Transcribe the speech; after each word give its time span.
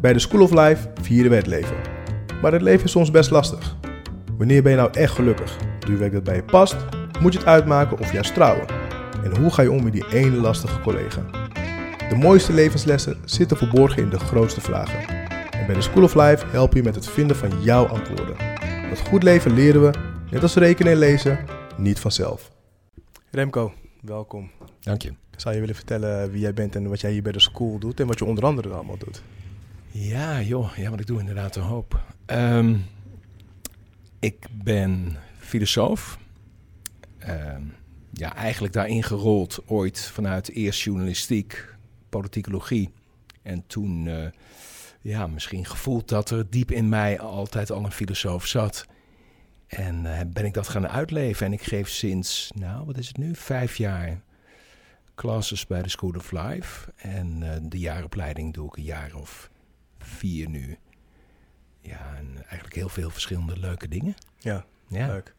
Bij 0.00 0.12
de 0.12 0.18
School 0.18 0.42
of 0.42 0.50
Life 0.50 0.88
vieren 1.02 1.30
we 1.30 1.36
het 1.36 1.46
leven. 1.46 1.76
Maar 2.42 2.52
het 2.52 2.62
leven 2.62 2.84
is 2.84 2.90
soms 2.90 3.10
best 3.10 3.30
lastig. 3.30 3.76
Wanneer 4.38 4.62
ben 4.62 4.72
je 4.72 4.78
nou 4.78 4.92
echt 4.92 5.14
gelukkig? 5.14 5.56
Doe 5.78 5.90
je 5.90 5.96
werk 5.96 6.12
dat 6.12 6.24
bij 6.24 6.34
je 6.34 6.42
past? 6.42 6.76
Moet 7.20 7.32
je 7.32 7.38
het 7.38 7.48
uitmaken 7.48 7.98
of 7.98 8.12
juist 8.12 8.34
trouwen? 8.34 8.66
En 9.24 9.36
hoe 9.36 9.50
ga 9.50 9.62
je 9.62 9.70
om 9.70 9.82
met 9.82 9.92
die 9.92 10.08
ene 10.12 10.36
lastige 10.36 10.80
collega? 10.80 11.22
De 12.08 12.16
mooiste 12.16 12.52
levenslessen 12.52 13.16
zitten 13.24 13.56
verborgen 13.56 14.02
in 14.02 14.10
de 14.10 14.18
grootste 14.18 14.60
vragen. 14.60 15.08
En 15.50 15.66
bij 15.66 15.74
de 15.74 15.82
School 15.82 16.02
of 16.02 16.14
Life 16.14 16.46
helpen 16.46 16.76
je 16.76 16.82
met 16.82 16.94
het 16.94 17.08
vinden 17.08 17.36
van 17.36 17.62
jouw 17.62 17.86
antwoorden. 17.86 18.36
Want 18.86 19.00
goed 19.00 19.22
leven 19.22 19.54
leren 19.54 19.82
we, 19.82 19.90
net 20.30 20.42
als 20.42 20.54
rekenen 20.54 20.92
en 20.92 20.98
lezen, 20.98 21.38
niet 21.76 21.98
vanzelf. 21.98 22.50
Remco, 23.30 23.72
welkom. 24.00 24.50
Dank 24.80 25.02
je. 25.02 25.12
Zou 25.36 25.54
je 25.54 25.60
willen 25.60 25.74
vertellen 25.74 26.30
wie 26.30 26.40
jij 26.40 26.54
bent 26.54 26.76
en 26.76 26.88
wat 26.88 27.00
jij 27.00 27.12
hier 27.12 27.22
bij 27.22 27.32
de 27.32 27.40
school 27.40 27.78
doet 27.78 28.00
en 28.00 28.06
wat 28.06 28.18
je 28.18 28.24
onder 28.24 28.44
andere 28.44 28.68
allemaal 28.68 28.98
doet? 28.98 29.22
Ja, 29.92 30.40
joh. 30.40 30.76
Ja, 30.76 30.90
wat 30.90 31.00
ik 31.00 31.06
doe 31.06 31.18
inderdaad 31.18 31.56
een 31.56 31.62
hoop. 31.62 32.00
Ehm, 32.26 32.76
ik 34.18 34.46
ben 34.52 35.16
filosoof. 35.38 36.18
Ehm, 37.18 37.62
ja, 38.12 38.34
eigenlijk 38.34 38.72
daarin 38.72 39.02
gerold 39.02 39.62
ooit 39.66 40.00
vanuit 40.00 40.50
eerst 40.50 40.80
journalistiek, 40.80 41.74
politicologie. 42.08 42.90
En 43.42 43.66
toen, 43.66 44.06
eh, 44.08 44.26
ja, 45.00 45.26
misschien 45.26 45.64
gevoeld 45.64 46.08
dat 46.08 46.30
er 46.30 46.50
diep 46.50 46.70
in 46.70 46.88
mij 46.88 47.20
altijd 47.20 47.70
al 47.70 47.84
een 47.84 47.92
filosoof 47.92 48.46
zat. 48.46 48.86
En 49.66 50.04
uh, 50.04 50.20
ben 50.26 50.44
ik 50.44 50.54
dat 50.54 50.68
gaan 50.68 50.88
uitleven. 50.88 51.46
En 51.46 51.52
ik 51.52 51.62
geef 51.62 51.88
sinds, 51.88 52.50
nou, 52.54 52.86
wat 52.86 52.98
is 52.98 53.08
het 53.08 53.16
nu? 53.16 53.34
Vijf 53.34 53.76
jaar 53.76 54.22
classes 55.14 55.66
bij 55.66 55.82
de 55.82 55.88
School 55.88 56.14
of 56.16 56.30
Life. 56.30 56.92
En 56.96 57.40
uh, 57.42 57.50
de 57.62 57.78
jaaropleiding 57.78 58.54
doe 58.54 58.66
ik 58.66 58.76
een 58.76 58.82
jaar 58.82 59.14
of 59.14 59.49
vier 60.04 60.48
nu. 60.48 60.78
Ja, 61.80 62.14
en 62.16 62.36
eigenlijk 62.36 62.74
heel 62.74 62.88
veel 62.88 63.10
verschillende 63.10 63.58
leuke 63.58 63.88
dingen. 63.88 64.14
Ja, 64.38 64.64
ja. 64.88 65.06
leuk. 65.06 65.34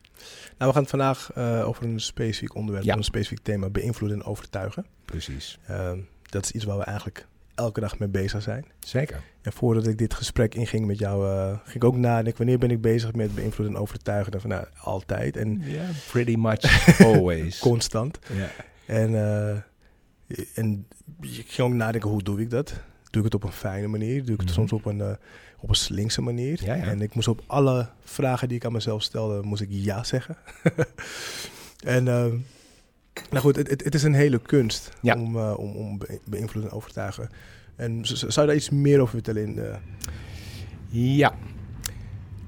Nou, 0.57 0.71
we 0.71 0.71
gaan 0.71 0.81
het 0.81 0.89
vandaag 0.89 1.31
uh, 1.37 1.67
over 1.67 1.83
een 1.83 1.99
specifiek 1.99 2.55
onderwerp, 2.55 2.85
ja. 2.85 2.95
een 2.95 3.03
specifiek 3.03 3.39
thema, 3.43 3.69
beïnvloeden 3.69 4.19
en 4.19 4.25
overtuigen. 4.25 4.85
Precies. 5.05 5.59
Uh, 5.69 5.91
dat 6.29 6.43
is 6.43 6.51
iets 6.51 6.63
waar 6.63 6.77
we 6.77 6.83
eigenlijk 6.83 7.27
elke 7.55 7.79
dag 7.79 7.99
mee 7.99 8.09
bezig 8.09 8.41
zijn. 8.41 8.65
Zeker. 8.79 9.23
En 9.41 9.53
voordat 9.53 9.87
ik 9.87 9.97
dit 9.97 10.13
gesprek 10.13 10.55
inging 10.55 10.85
met 10.85 10.99
jou, 10.99 11.27
uh, 11.27 11.57
ging 11.63 11.75
ik 11.75 11.83
ook 11.83 11.97
nadenken, 11.97 12.37
wanneer 12.37 12.57
ben 12.57 12.71
ik 12.71 12.81
bezig 12.81 13.13
met 13.13 13.35
beïnvloeden 13.35 13.75
en 13.75 13.81
overtuigen? 13.81 14.31
Dan 14.31 14.41
van, 14.41 14.49
nou, 14.49 14.65
altijd. 14.77 15.37
En 15.37 15.61
yeah, 15.63 15.89
pretty 16.11 16.35
much 16.35 16.87
always. 17.13 17.59
Constant. 17.59 18.19
Ja. 18.33 18.49
En, 18.85 19.15
en 20.55 20.87
ik 21.21 21.45
ging 21.47 21.67
ook 21.67 21.73
nadenken, 21.73 22.09
hoe 22.09 22.23
doe 22.23 22.41
ik 22.41 22.49
dat? 22.49 22.73
Doe 23.11 23.25
ik 23.25 23.31
het 23.31 23.33
op 23.33 23.43
een 23.43 23.55
fijne 23.55 23.87
manier? 23.87 24.25
Doe 24.25 24.33
ik 24.33 24.39
het 24.41 24.49
mm 24.49 24.55
-hmm. 24.55 24.67
soms 24.67 24.71
op 24.71 24.85
een, 24.85 24.97
uh, 24.97 25.11
op 25.59 25.69
een 25.69 25.75
slinkse 25.75 26.21
manier? 26.21 26.65
Ja, 26.65 26.73
ja. 26.73 26.83
En 26.83 27.01
ik 27.01 27.15
moest 27.15 27.27
op 27.27 27.43
alle 27.47 27.89
vragen 28.03 28.47
die 28.47 28.57
ik 28.57 28.65
aan 28.65 28.71
mezelf 28.71 29.01
stelde, 29.03 29.41
moest 29.41 29.61
ik 29.61 29.67
ja 29.71 30.03
zeggen. 30.03 30.37
en 31.95 32.05
uh, 32.05 32.25
nou 33.29 33.43
goed, 33.43 33.55
het, 33.55 33.69
het, 33.69 33.83
het, 33.83 33.95
is 33.95 34.03
een 34.03 34.13
hele 34.13 34.39
kunst 34.39 34.91
ja. 35.01 35.13
om, 35.13 35.35
uh, 35.35 35.53
om, 35.57 35.75
om 35.75 35.97
be 35.97 36.19
beïnvloeden 36.25 36.71
en 36.71 36.77
overtuigen. 36.77 37.29
En 37.75 38.05
zou 38.05 38.41
je 38.41 38.45
daar 38.45 38.55
iets 38.55 38.69
meer 38.69 38.99
over 38.99 39.13
vertellen? 39.13 39.43
In 39.43 39.55
de... 39.55 39.75
Ja. 40.89 41.33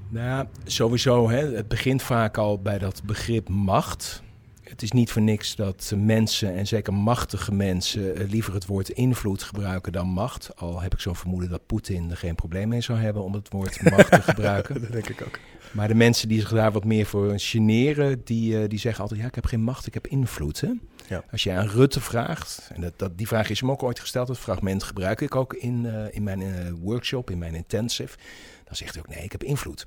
Nou, 0.08 0.46
sowieso, 0.64 1.30
hè, 1.30 1.54
het 1.56 1.68
begint 1.68 2.02
vaak 2.02 2.38
al 2.38 2.62
bij 2.62 2.78
dat 2.78 3.02
begrip 3.04 3.48
macht. 3.48 4.22
Het 4.64 4.82
is 4.82 4.92
niet 4.92 5.12
voor 5.12 5.22
niks 5.22 5.56
dat 5.56 5.92
mensen, 5.96 6.54
en 6.54 6.66
zeker 6.66 6.94
machtige 6.94 7.52
mensen, 7.52 8.24
liever 8.24 8.54
het 8.54 8.66
woord 8.66 8.88
invloed 8.88 9.42
gebruiken 9.42 9.92
dan 9.92 10.06
macht. 10.06 10.56
Al 10.56 10.80
heb 10.80 10.92
ik 10.92 11.00
zo'n 11.00 11.16
vermoeden 11.16 11.50
dat 11.50 11.66
Poetin 11.66 12.10
er 12.10 12.16
geen 12.16 12.34
probleem 12.34 12.68
mee 12.68 12.80
zou 12.80 12.98
hebben 12.98 13.22
om 13.22 13.32
het 13.32 13.48
woord 13.50 13.82
macht 13.82 14.10
te 14.10 14.22
gebruiken. 14.32 14.80
dat 14.80 14.92
denk 14.92 15.08
ik 15.08 15.22
ook. 15.22 15.38
Maar 15.72 15.88
de 15.88 15.94
mensen 15.94 16.28
die 16.28 16.40
zich 16.40 16.50
daar 16.50 16.72
wat 16.72 16.84
meer 16.84 17.06
voor 17.06 17.32
generen, 17.36 18.24
die, 18.24 18.68
die 18.68 18.78
zeggen 18.78 19.02
altijd, 19.02 19.20
ja, 19.20 19.26
ik 19.26 19.34
heb 19.34 19.46
geen 19.46 19.62
macht, 19.62 19.86
ik 19.86 19.94
heb 19.94 20.06
invloed. 20.06 20.60
Hè? 20.60 20.70
Ja. 21.08 21.24
Als 21.30 21.42
je 21.42 21.52
aan 21.52 21.68
Rutte 21.68 22.00
vraagt, 22.00 22.70
en 22.74 22.80
dat, 22.80 22.92
dat, 22.96 23.18
die 23.18 23.26
vraag 23.26 23.50
is 23.50 23.60
hem 23.60 23.70
ook 23.70 23.82
ooit 23.82 24.00
gesteld, 24.00 24.26
dat 24.26 24.38
fragment 24.38 24.82
gebruik 24.82 25.20
ik 25.20 25.34
ook 25.34 25.54
in, 25.54 25.84
uh, 25.84 26.04
in 26.10 26.22
mijn 26.22 26.40
uh, 26.40 26.70
workshop, 26.80 27.30
in 27.30 27.38
mijn 27.38 27.54
intensive. 27.54 28.16
Dan 28.64 28.76
zegt 28.76 28.94
hij 28.94 29.02
ook, 29.02 29.14
nee, 29.14 29.24
ik 29.24 29.32
heb 29.32 29.42
invloed. 29.42 29.86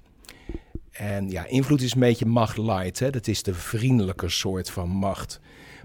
En 0.97 1.29
ja, 1.29 1.45
invloed 1.45 1.81
is 1.81 1.93
een 1.93 1.99
beetje 1.99 2.25
macht 2.25 2.57
light. 2.57 2.99
Hè? 2.99 3.09
Dat 3.09 3.27
is 3.27 3.43
de 3.43 3.53
vriendelijke 3.53 4.29
soort 4.29 4.69
van 4.69 4.89
macht. 4.89 5.39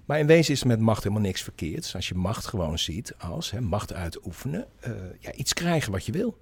Maar 0.05 0.19
in 0.19 0.27
wezen 0.27 0.55
is 0.55 0.61
er 0.61 0.67
met 0.67 0.81
macht 0.81 1.03
helemaal 1.03 1.25
niks 1.25 1.43
verkeerds. 1.43 1.95
Als 1.95 2.09
je 2.09 2.15
macht 2.15 2.47
gewoon 2.47 2.79
ziet 2.79 3.15
als 3.19 3.51
hè, 3.51 3.61
macht 3.61 3.93
uitoefenen. 3.93 4.67
Uh, 4.87 4.95
ja, 5.19 5.33
iets 5.33 5.53
krijgen 5.53 5.93
wat 5.93 6.07
je 6.07 6.13
wil. 6.13 6.39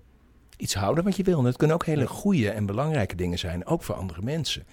Iets 0.57 0.75
houden 0.75 1.05
wat 1.05 1.17
je 1.17 1.23
wil. 1.23 1.39
En 1.39 1.45
dat 1.45 1.57
kunnen 1.57 1.77
ook 1.77 1.87
hele 1.87 2.07
goede 2.07 2.51
en 2.51 2.67
belangrijke 2.67 3.17
dingen 3.17 3.39
zijn. 3.39 3.67
Ook 3.67 3.83
voor 3.83 3.95
andere 3.95 4.23
mensen. 4.23 4.67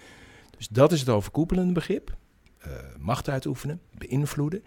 Dus 0.58 0.68
dat 0.68 0.92
is 0.92 1.00
het 1.00 1.10
overkoepelende 1.10 1.74
begrip. 1.74 2.16
Uh, 2.68 2.74
macht 3.00 3.30
uitoefenen, 3.30 3.82
beïnvloeden. 3.98 4.64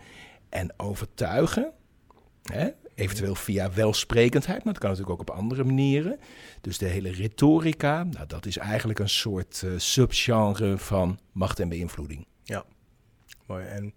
En 0.48 0.72
overtuigen. 0.76 1.72
Hè? 2.42 2.68
Eventueel 3.00 3.34
via 3.34 3.72
welsprekendheid, 3.72 4.64
maar 4.64 4.72
dat 4.72 4.82
kan 4.82 4.90
natuurlijk 4.90 5.20
ook 5.20 5.28
op 5.28 5.36
andere 5.36 5.64
manieren. 5.64 6.18
Dus 6.60 6.78
de 6.78 6.86
hele 6.86 7.12
retorica, 7.12 8.04
nou, 8.04 8.26
dat 8.26 8.46
is 8.46 8.56
eigenlijk 8.56 8.98
een 8.98 9.08
soort 9.08 9.62
uh, 9.64 9.72
subgenre 9.76 10.78
van 10.78 11.18
macht 11.32 11.60
en 11.60 11.68
beïnvloeding. 11.68 12.26
Ja, 12.42 12.64
mooi. 13.46 13.64
En 13.64 13.94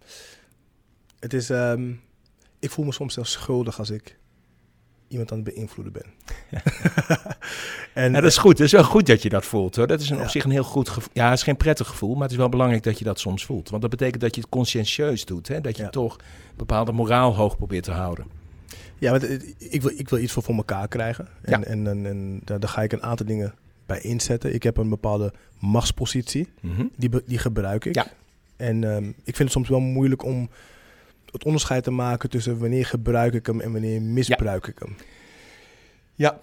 het 1.20 1.34
is, 1.34 1.50
um, 1.50 2.02
ik 2.60 2.72
voel 2.72 2.86
me 2.86 2.92
soms 2.92 3.14
zelfs 3.14 3.32
schuldig 3.32 3.80
als 3.80 3.90
ik 3.90 4.18
iemand 5.08 5.32
aan 5.32 5.38
het 5.38 5.54
beïnvloeden 5.54 5.94
ben. 5.94 6.06
en, 7.94 8.12
ja, 8.12 8.22
dat 8.22 8.32
is 8.32 8.38
goed. 8.38 8.58
Het 8.58 8.68
is 8.68 8.72
wel 8.72 8.84
goed 8.84 9.06
dat 9.06 9.22
je 9.22 9.30
dat 9.30 9.46
voelt. 9.46 9.76
Hoor. 9.76 9.88
Dat 9.88 10.02
is 10.02 10.10
een, 10.10 10.18
ja. 10.18 10.24
op 10.24 10.30
zich 10.30 10.44
een 10.44 10.52
heel 10.52 10.64
goed 10.64 10.90
gevoel. 10.90 11.12
Ja, 11.14 11.30
het 11.30 11.38
is 11.38 11.44
geen 11.44 11.58
prettig 11.58 11.88
gevoel, 11.88 12.14
maar 12.14 12.22
het 12.22 12.32
is 12.32 12.38
wel 12.38 12.50
belangrijk 12.50 12.84
dat 12.84 13.00
je 13.00 13.06
dat 13.06 13.20
soms 13.20 13.46
voelt. 13.46 13.70
Want 13.70 13.82
dat 13.82 13.92
betekent 13.92 14.22
dat 14.22 14.36
je 14.36 14.42
het 14.42 14.50
conscientieus 14.50 15.26
doet. 15.26 15.48
Hè? 15.48 15.62
Dat 15.62 15.78
je 15.78 15.90
toch 15.90 16.18
bepaalde 16.56 16.92
moraal 16.92 17.36
hoog 17.36 17.58
probeert 17.58 17.84
te 17.84 17.92
houden. 17.92 18.43
Ja, 18.98 19.12
want 19.12 19.24
ik 19.58 19.82
wil, 19.82 19.92
ik 19.96 20.10
wil 20.10 20.20
iets 20.20 20.32
voor, 20.32 20.44
voor 20.44 20.56
elkaar 20.56 20.88
krijgen. 20.88 21.28
En, 21.42 21.60
ja. 21.60 21.66
en, 21.66 21.88
en, 21.88 22.06
en 22.06 22.42
daar, 22.44 22.60
daar 22.60 22.70
ga 22.70 22.82
ik 22.82 22.92
een 22.92 23.04
aantal 23.04 23.26
dingen 23.26 23.54
bij 23.86 24.02
inzetten. 24.02 24.54
Ik 24.54 24.64
heb 24.64 24.78
een 24.78 24.90
bepaalde 24.90 25.34
machtspositie. 25.60 26.48
Mm 26.62 26.76
-hmm. 26.76 26.92
die, 26.98 27.10
die 27.26 27.38
gebruik 27.38 27.86
ik. 27.86 27.96
Ja. 27.96 28.08
En 28.56 28.84
um, 28.84 29.08
ik 29.08 29.36
vind 29.36 29.38
het 29.38 29.52
soms 29.52 29.70
wel 29.70 29.80
moeilijk 29.80 30.24
om 30.24 30.50
het 31.32 31.44
onderscheid 31.44 31.84
te 31.84 31.92
maken 31.92 32.30
tussen 32.30 32.60
wanneer 32.60 32.86
gebruik 32.86 33.34
ik 33.34 33.46
hem 33.46 33.62
en 33.62 33.72
wanneer 33.72 34.02
misbruik 34.02 34.66
ja. 34.66 34.72
ik 34.72 34.80
hem. 34.80 34.96
Ja. 36.16 36.40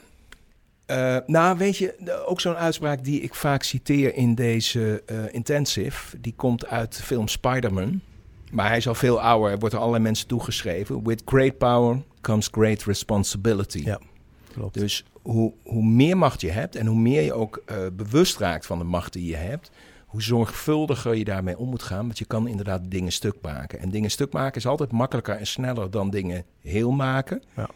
Uh, 0.87 1.17
nou, 1.27 1.59
weet 1.59 1.77
je, 1.77 2.23
ook 2.27 2.41
zo'n 2.41 2.57
uitspraak 2.57 3.05
die 3.05 3.21
ik 3.21 3.35
vaak 3.35 3.63
citeer 3.63 4.15
in 4.15 4.35
deze 4.35 5.03
uh, 5.13 5.19
intensive, 5.31 6.21
die 6.21 6.35
komt 6.37 6.67
uit 6.67 6.97
de 6.97 7.03
film 7.03 7.29
Spider-Man. 7.29 8.01
Maar 8.51 8.69
hij 8.69 8.77
is 8.77 8.89
al 8.89 8.95
veel 8.95 9.21
ouder, 9.21 9.59
wordt 9.59 9.75
er 9.75 9.81
allerlei 9.81 10.03
mensen 10.03 10.27
toegeschreven. 10.27 11.05
With 11.05 11.23
great 11.25 11.59
power 11.59 12.03
comes 12.21 12.49
great 12.51 12.83
responsibility. 12.83 13.83
Ja, 13.85 14.01
klopt. 14.53 14.75
Dus 14.75 15.05
hoe, 15.23 15.53
hoe 15.63 15.85
meer 15.85 16.19
macht 16.19 16.41
je 16.41 16.51
hebt 16.51 16.77
en 16.77 16.87
hoe 16.87 16.99
meer 16.99 17.23
je 17.23 17.33
ook 17.33 17.63
uh, 17.67 17.77
bewust 17.93 18.39
raakt 18.39 18.67
van 18.67 18.79
de 18.79 18.85
macht 18.85 19.13
die 19.13 19.27
je 19.27 19.37
hebt, 19.37 19.71
hoe 20.07 20.23
zorgvuldiger 20.23 21.15
je 21.15 21.25
daarmee 21.25 21.59
om 21.59 21.69
moet 21.69 21.83
gaan. 21.83 22.07
Want 22.07 22.19
je 22.19 22.25
kan 22.25 22.49
inderdaad 22.49 22.83
dingen 22.85 23.13
stuk 23.13 23.37
maken. 23.43 23.79
En 23.79 23.91
dingen 23.91 24.11
stuk 24.11 24.33
maken 24.33 24.57
is 24.57 24.67
altijd 24.67 24.93
makkelijker 24.93 25.37
en 25.37 25.47
sneller 25.47 25.91
dan 25.91 26.11
dingen 26.11 26.45
heel 26.61 26.91
maken. 26.91 27.43
Ja. 27.57 27.69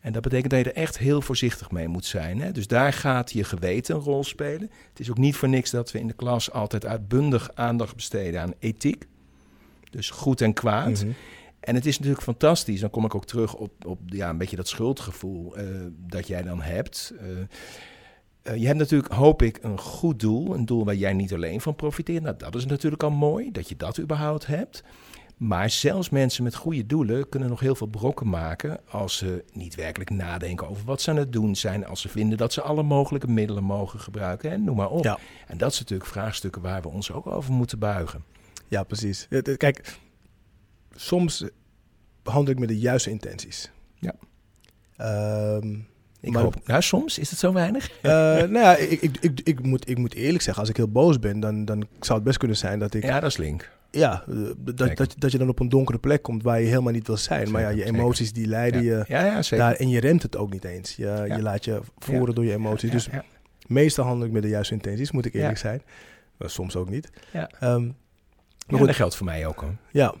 En 0.00 0.12
dat 0.12 0.22
betekent 0.22 0.50
dat 0.50 0.64
je 0.64 0.70
er 0.70 0.82
echt 0.82 0.98
heel 0.98 1.20
voorzichtig 1.20 1.70
mee 1.70 1.88
moet 1.88 2.04
zijn. 2.04 2.40
Hè? 2.40 2.52
Dus 2.52 2.66
daar 2.66 2.92
gaat 2.92 3.32
je 3.32 3.44
geweten 3.44 3.94
een 3.94 4.00
rol 4.00 4.24
spelen. 4.24 4.70
Het 4.88 5.00
is 5.00 5.10
ook 5.10 5.18
niet 5.18 5.36
voor 5.36 5.48
niks 5.48 5.70
dat 5.70 5.92
we 5.92 5.98
in 5.98 6.06
de 6.06 6.12
klas 6.12 6.52
altijd 6.52 6.86
uitbundig 6.86 7.50
aandacht 7.54 7.94
besteden 7.94 8.40
aan 8.40 8.52
ethiek. 8.58 9.06
Dus 9.92 10.10
goed 10.10 10.40
en 10.40 10.52
kwaad. 10.52 11.04
Mhm. 11.04 11.12
En 11.60 11.74
het 11.74 11.86
is 11.86 11.98
natuurlijk 11.98 12.24
fantastisch. 12.24 12.80
Dan 12.80 12.90
kom 12.90 13.04
ik 13.04 13.14
ook 13.14 13.26
terug 13.26 13.54
op, 13.54 13.86
op 13.86 13.98
ja, 14.06 14.28
een 14.28 14.38
beetje 14.38 14.56
dat 14.56 14.68
schuldgevoel 14.68 15.58
uh, 15.58 15.64
dat 15.96 16.26
jij 16.26 16.42
dan 16.42 16.62
hebt. 16.62 17.14
Uh, 17.22 17.28
uh, 18.42 18.60
je 18.60 18.66
hebt 18.66 18.78
natuurlijk, 18.78 19.12
hoop 19.12 19.42
ik, 19.42 19.58
een 19.62 19.78
goed 19.78 20.20
doel. 20.20 20.54
Een 20.54 20.66
doel 20.66 20.84
waar 20.84 20.94
jij 20.94 21.12
niet 21.12 21.34
alleen 21.34 21.60
van 21.60 21.74
profiteert. 21.74 22.22
Nou, 22.22 22.36
dat 22.36 22.54
is 22.54 22.66
natuurlijk 22.66 23.02
al 23.02 23.10
mooi, 23.10 23.52
dat 23.52 23.68
je 23.68 23.76
dat 23.76 24.00
überhaupt 24.00 24.46
hebt. 24.46 24.82
Maar 25.36 25.70
zelfs 25.70 26.10
mensen 26.10 26.44
met 26.44 26.54
goede 26.54 26.86
doelen 26.86 27.28
kunnen 27.28 27.48
nog 27.48 27.60
heel 27.60 27.74
veel 27.74 27.86
brokken 27.86 28.28
maken 28.28 28.80
als 28.90 29.16
ze 29.16 29.44
niet 29.52 29.74
werkelijk 29.74 30.10
nadenken 30.10 30.68
over 30.68 30.84
wat 30.84 31.00
ze 31.00 31.10
aan 31.10 31.16
het 31.16 31.32
doen 31.32 31.56
zijn. 31.56 31.86
Als 31.86 32.00
ze 32.00 32.08
vinden 32.08 32.38
dat 32.38 32.52
ze 32.52 32.62
alle 32.62 32.82
mogelijke 32.82 33.28
middelen 33.28 33.64
mogen 33.64 34.00
gebruiken 34.00 34.50
en 34.50 34.64
noem 34.64 34.76
maar 34.76 34.90
op. 34.90 35.04
Ja. 35.04 35.18
En 35.46 35.58
dat 35.58 35.74
zijn 35.74 35.82
natuurlijk 35.82 36.10
vraagstukken 36.10 36.62
waar 36.62 36.82
we 36.82 36.88
ons 36.88 37.12
ook 37.12 37.26
over 37.26 37.52
moeten 37.52 37.78
buigen. 37.78 38.24
Ja, 38.72 38.82
precies. 38.82 39.28
Kijk, 39.56 39.96
soms 40.94 41.44
handel 42.22 42.52
ik 42.54 42.60
met 42.60 42.68
de 42.68 42.78
juiste 42.78 43.10
intenties. 43.10 43.70
Ja. 43.94 44.14
Um, 45.56 45.86
ik 46.20 46.32
maar, 46.32 46.42
hoop, 46.42 46.66
nou, 46.66 46.82
soms 46.82 47.18
is 47.18 47.30
het 47.30 47.38
zo 47.38 47.52
weinig. 47.52 47.90
Uh, 47.90 48.12
nou 48.12 48.52
ja, 48.52 48.76
ik, 48.76 49.00
ik, 49.02 49.16
ik, 49.20 49.40
ik, 49.44 49.62
moet, 49.62 49.88
ik 49.88 49.98
moet 49.98 50.14
eerlijk 50.14 50.42
zeggen, 50.42 50.62
als 50.62 50.70
ik 50.70 50.76
heel 50.76 50.88
boos 50.88 51.18
ben, 51.18 51.40
dan, 51.40 51.64
dan 51.64 51.86
zou 52.00 52.14
het 52.18 52.26
best 52.26 52.38
kunnen 52.38 52.56
zijn 52.56 52.78
dat 52.78 52.94
ik... 52.94 53.02
Ja, 53.02 53.20
dat 53.20 53.30
is 53.30 53.36
link. 53.36 53.70
ja, 53.90 54.24
eh, 54.28 54.34
dat, 54.58 54.96
dat, 54.96 55.14
dat 55.18 55.32
je 55.32 55.38
dan 55.38 55.48
op 55.48 55.60
een 55.60 55.68
donkere 55.68 55.98
plek 55.98 56.22
komt 56.22 56.42
waar 56.42 56.60
je 56.60 56.66
helemaal 56.66 56.92
niet 56.92 57.06
wil 57.06 57.16
zijn. 57.16 57.50
maar 57.50 57.60
ja, 57.62 57.68
je 57.68 57.76
zeker. 57.76 57.94
emoties 57.94 58.32
die 58.32 58.46
leiden 58.46 58.82
je 58.82 59.04
Ja, 59.08 59.24
ja, 59.24 59.42
zeker. 59.42 59.64
daar 59.66 59.74
en 59.74 59.88
je 59.88 60.00
remt 60.00 60.22
het 60.22 60.36
ook 60.36 60.52
niet 60.52 60.64
eens. 60.64 60.96
Je, 60.96 61.04
Ja. 61.04 61.24
je 61.24 61.42
laat 61.42 61.64
je 61.64 61.80
voeren 61.98 62.34
door 62.34 62.44
je 62.44 62.52
emoties. 62.52 62.90
Dus 62.90 63.08
meestal 63.66 64.04
handel 64.04 64.26
ik 64.26 64.32
met 64.32 64.42
de 64.42 64.48
juiste 64.48 64.74
intenties, 64.74 65.10
moet 65.10 65.24
ik 65.24 65.34
eerlijk 65.34 65.58
zijn. 65.58 65.82
Maar 66.36 66.50
soms 66.50 66.76
ook 66.76 66.90
niet. 66.90 67.10
Ja. 67.32 67.50
Ehm, 67.60 67.84
Ja, 67.84 67.92
maar 68.66 68.78
goed, 68.78 68.86
dat 68.86 68.96
geldt 68.96 69.16
voor 69.16 69.26
mij 69.26 69.46
ook 69.46 69.60
hoor. 69.60 69.76
ja. 69.92 70.14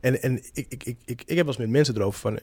En, 0.00 0.22
en 0.22 0.36
ik, 0.52 0.66
ik, 0.68 0.84
ik, 0.84 0.98
ik, 1.04 1.22
ik 1.26 1.28
heb 1.28 1.36
wel 1.36 1.46
eens 1.46 1.56
met 1.56 1.68
mensen 1.68 1.96
erover 1.96 2.20
van... 2.20 2.38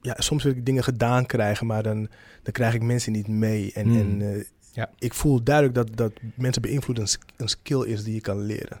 Ja, 0.00 0.14
soms 0.18 0.42
wil 0.42 0.52
ik 0.52 0.66
dingen 0.66 0.84
gedaan 0.84 1.26
krijgen, 1.26 1.66
maar 1.66 1.82
dan, 1.82 1.98
dan 2.42 2.52
krijg 2.52 2.74
ik 2.74 2.82
mensen 2.82 3.12
niet 3.12 3.28
mee. 3.28 3.72
En, 3.74 3.86
Hmm. 3.86 3.98
en 4.20 4.34
eh, 4.34 4.44
Ja. 4.72 4.90
ik 4.98 5.14
voel 5.14 5.42
duidelijk 5.42 5.74
dat, 5.74 5.96
dat 5.96 6.12
mensen 6.34 6.62
beïnvloeden 6.62 7.04
een, 7.04 7.10
sk- 7.10 7.30
een 7.36 7.48
skill 7.48 7.82
is 7.84 8.04
die 8.04 8.14
je 8.14 8.20
kan 8.20 8.40
leren. 8.40 8.80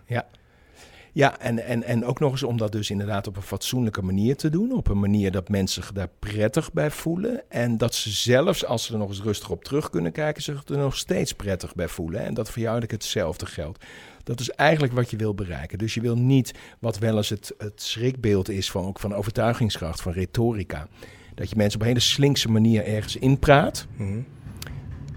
Ja, 1.12 1.38
en, 1.40 1.58
en, 1.64 1.82
en 1.82 2.04
ook 2.04 2.20
nog 2.20 2.30
eens 2.32 2.42
om 2.42 2.56
dat 2.56 2.72
dus 2.72 2.90
inderdaad 2.90 3.26
op 3.26 3.36
een 3.36 3.42
fatsoenlijke 3.42 4.02
manier 4.02 4.36
te 4.36 4.48
doen. 4.50 4.72
Op 4.72 4.88
een 4.88 5.00
manier 5.00 5.30
dat 5.30 5.48
mensen 5.48 5.82
zich 5.82 5.92
daar 5.92 6.08
prettig 6.18 6.72
bij 6.72 6.90
voelen. 6.90 7.42
En 7.50 7.78
dat 7.78 7.94
ze 7.94 8.10
zelfs, 8.10 8.64
als 8.64 8.84
ze 8.84 8.92
er 8.92 8.98
nog 8.98 9.08
eens 9.08 9.22
rustig 9.22 9.50
op 9.50 9.64
terug 9.64 9.90
kunnen 9.90 10.12
kijken, 10.12 10.42
zich 10.42 10.64
er 10.64 10.76
nog 10.78 10.96
steeds 10.96 11.32
prettig 11.32 11.74
bij 11.74 11.88
voelen. 11.88 12.20
En 12.20 12.34
dat 12.34 12.46
voor 12.50 12.62
jou 12.62 12.72
eigenlijk 12.72 13.02
hetzelfde 13.02 13.46
geldt. 13.46 13.84
Dat 14.24 14.40
is 14.40 14.50
eigenlijk 14.50 14.92
wat 14.92 15.10
je 15.10 15.16
wil 15.16 15.34
bereiken. 15.34 15.78
Dus 15.78 15.94
je 15.94 16.00
wil 16.00 16.16
niet, 16.16 16.54
wat 16.78 16.98
wel 16.98 17.16
eens 17.16 17.28
het, 17.28 17.54
het 17.58 17.82
schrikbeeld 17.82 18.48
is 18.48 18.70
van, 18.70 18.84
ook 18.84 19.00
van 19.00 19.14
overtuigingskracht, 19.14 20.02
van 20.02 20.12
retorica. 20.12 20.88
Dat 21.34 21.50
je 21.50 21.56
mensen 21.56 21.74
op 21.74 21.80
een 21.80 21.92
hele 21.92 22.00
slinkse 22.00 22.50
manier 22.50 22.86
ergens 22.86 23.16
inpraat. 23.16 23.86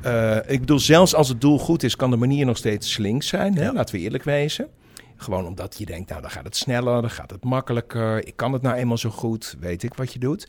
Eh, 0.02 0.38
ik 0.48 0.60
bedoel, 0.60 0.80
zelfs 0.80 1.16
als 1.16 1.30
het 1.30 1.42
doel 1.42 1.60
goed 1.60 1.84
is, 1.84 1.96
kan 1.96 2.10
de 2.10 2.18
manier 2.18 2.46
nog 2.46 2.58
steeds 2.58 2.92
slink 2.92 3.24
zijn. 3.24 3.56
Hè? 3.56 3.72
Laten 3.72 3.96
we 3.96 4.02
eerlijk 4.02 4.24
wezen. 4.24 4.68
Gewoon 5.16 5.46
omdat 5.46 5.76
je 5.78 5.86
denkt, 5.86 6.10
nou 6.10 6.22
dan 6.22 6.32
gaat 6.32 6.44
het 6.44 6.56
sneller, 6.56 7.02
dan 7.02 7.10
gaat 7.10 7.32
het 7.32 7.44
makkelijker. 7.44 8.28
Ik 8.28 8.36
kan 8.36 8.54
het 8.54 8.62
nou 8.62 8.76
eenmaal 8.76 8.98
zo 8.98 9.10
goed, 9.10 9.56
weet 9.60 9.84
ik 9.84 9.94
wat 9.94 10.14
je 10.14 10.20
doet. 10.20 10.48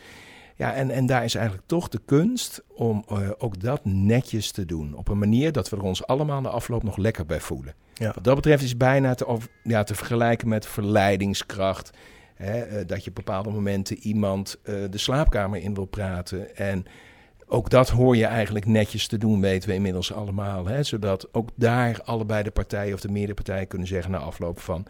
Ja, 0.59 0.75
en, 0.75 0.91
en 0.91 1.07
daar 1.07 1.25
is 1.25 1.35
eigenlijk 1.35 1.67
toch 1.67 1.89
de 1.89 2.01
kunst 2.05 2.63
om 2.69 3.05
eh, 3.09 3.31
ook 3.39 3.61
dat 3.61 3.85
netjes 3.85 4.51
te 4.51 4.65
doen. 4.65 4.95
Op 4.95 5.09
een 5.09 5.19
manier 5.19 5.53
dat 5.53 5.69
we 5.69 5.77
er 5.77 5.83
ons 5.83 6.07
allemaal 6.07 6.43
de 6.43 6.49
afloop 6.49 6.83
nog 6.83 6.97
lekker 6.97 7.27
bij 7.27 7.41
voelen. 7.41 7.75
Ja. 7.95 8.13
Wat 8.15 8.25
dat 8.25 8.35
betreft 8.35 8.63
is 8.63 8.69
het 8.69 8.79
bijna 8.79 9.15
te, 9.15 9.37
ja, 9.63 9.83
te 9.83 9.95
vergelijken 9.95 10.49
met 10.49 10.67
verleidingskracht. 10.67 11.91
Hè, 12.35 12.61
eh, 12.61 12.87
dat 12.87 13.05
je 13.05 13.09
op 13.09 13.15
bepaalde 13.15 13.51
momenten 13.51 13.97
iemand 13.97 14.59
eh, 14.63 14.75
de 14.91 14.99
slaapkamer 14.99 15.61
in 15.61 15.75
wil 15.75 15.85
praten. 15.85 16.57
En 16.57 16.85
ook 17.47 17.71
dat 17.71 17.89
hoor 17.89 18.17
je 18.17 18.27
eigenlijk 18.27 18.67
netjes 18.67 19.07
te 19.07 19.19
doen, 19.19 19.41
weten 19.41 19.69
we 19.69 19.75
inmiddels 19.75 20.13
allemaal. 20.13 20.67
Hè? 20.67 20.83
Zodat 20.83 21.35
ook 21.35 21.49
daar 21.55 22.01
allebei 22.05 22.43
de 22.43 22.51
partijen 22.51 22.95
of 22.95 23.01
de 23.01 23.11
meerdere 23.11 23.35
partijen 23.35 23.67
kunnen 23.67 23.89
zeggen 23.89 24.11
na 24.11 24.19
afloop 24.19 24.61
van... 24.61 24.87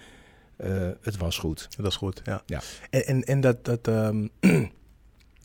het 1.01 1.17
was 1.17 1.39
goed. 1.39 1.69
Dat 1.77 1.87
is 1.87 1.97
goed, 1.97 2.21
ja. 2.25 2.43
Ja. 2.47 2.61
En, 2.91 3.07
en, 3.07 3.23
en 3.23 3.41
dat, 3.41 3.65
dat, 3.65 3.89
ehm, 3.89 4.27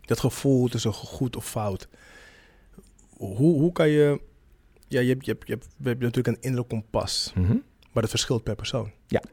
dat 0.06 0.20
gevoel 0.20 0.68
tussen 0.68 0.94
goed 0.94 1.36
of 1.36 1.50
fout. 1.50 1.88
Hoe, 3.18 3.60
hoe 3.60 3.72
kan 3.72 3.90
je... 3.90 4.22
Ja, 4.88 5.00
je 5.00 5.10
hebt, 5.10 5.26
je, 5.26 5.32
hebt, 5.32 5.48
je, 5.48 5.54
hebt, 5.54 5.68
we 5.78 5.88
hebben 5.88 6.06
natuurlijk 6.06 6.38
een 6.38 6.44
innerlijk 6.44 6.70
kompas, 6.70 7.34
maar 7.92 8.02
dat 8.02 8.10
verschilt 8.10 8.44
per 8.44 8.56
persoon. 8.56 8.92
Ja. 9.08 9.24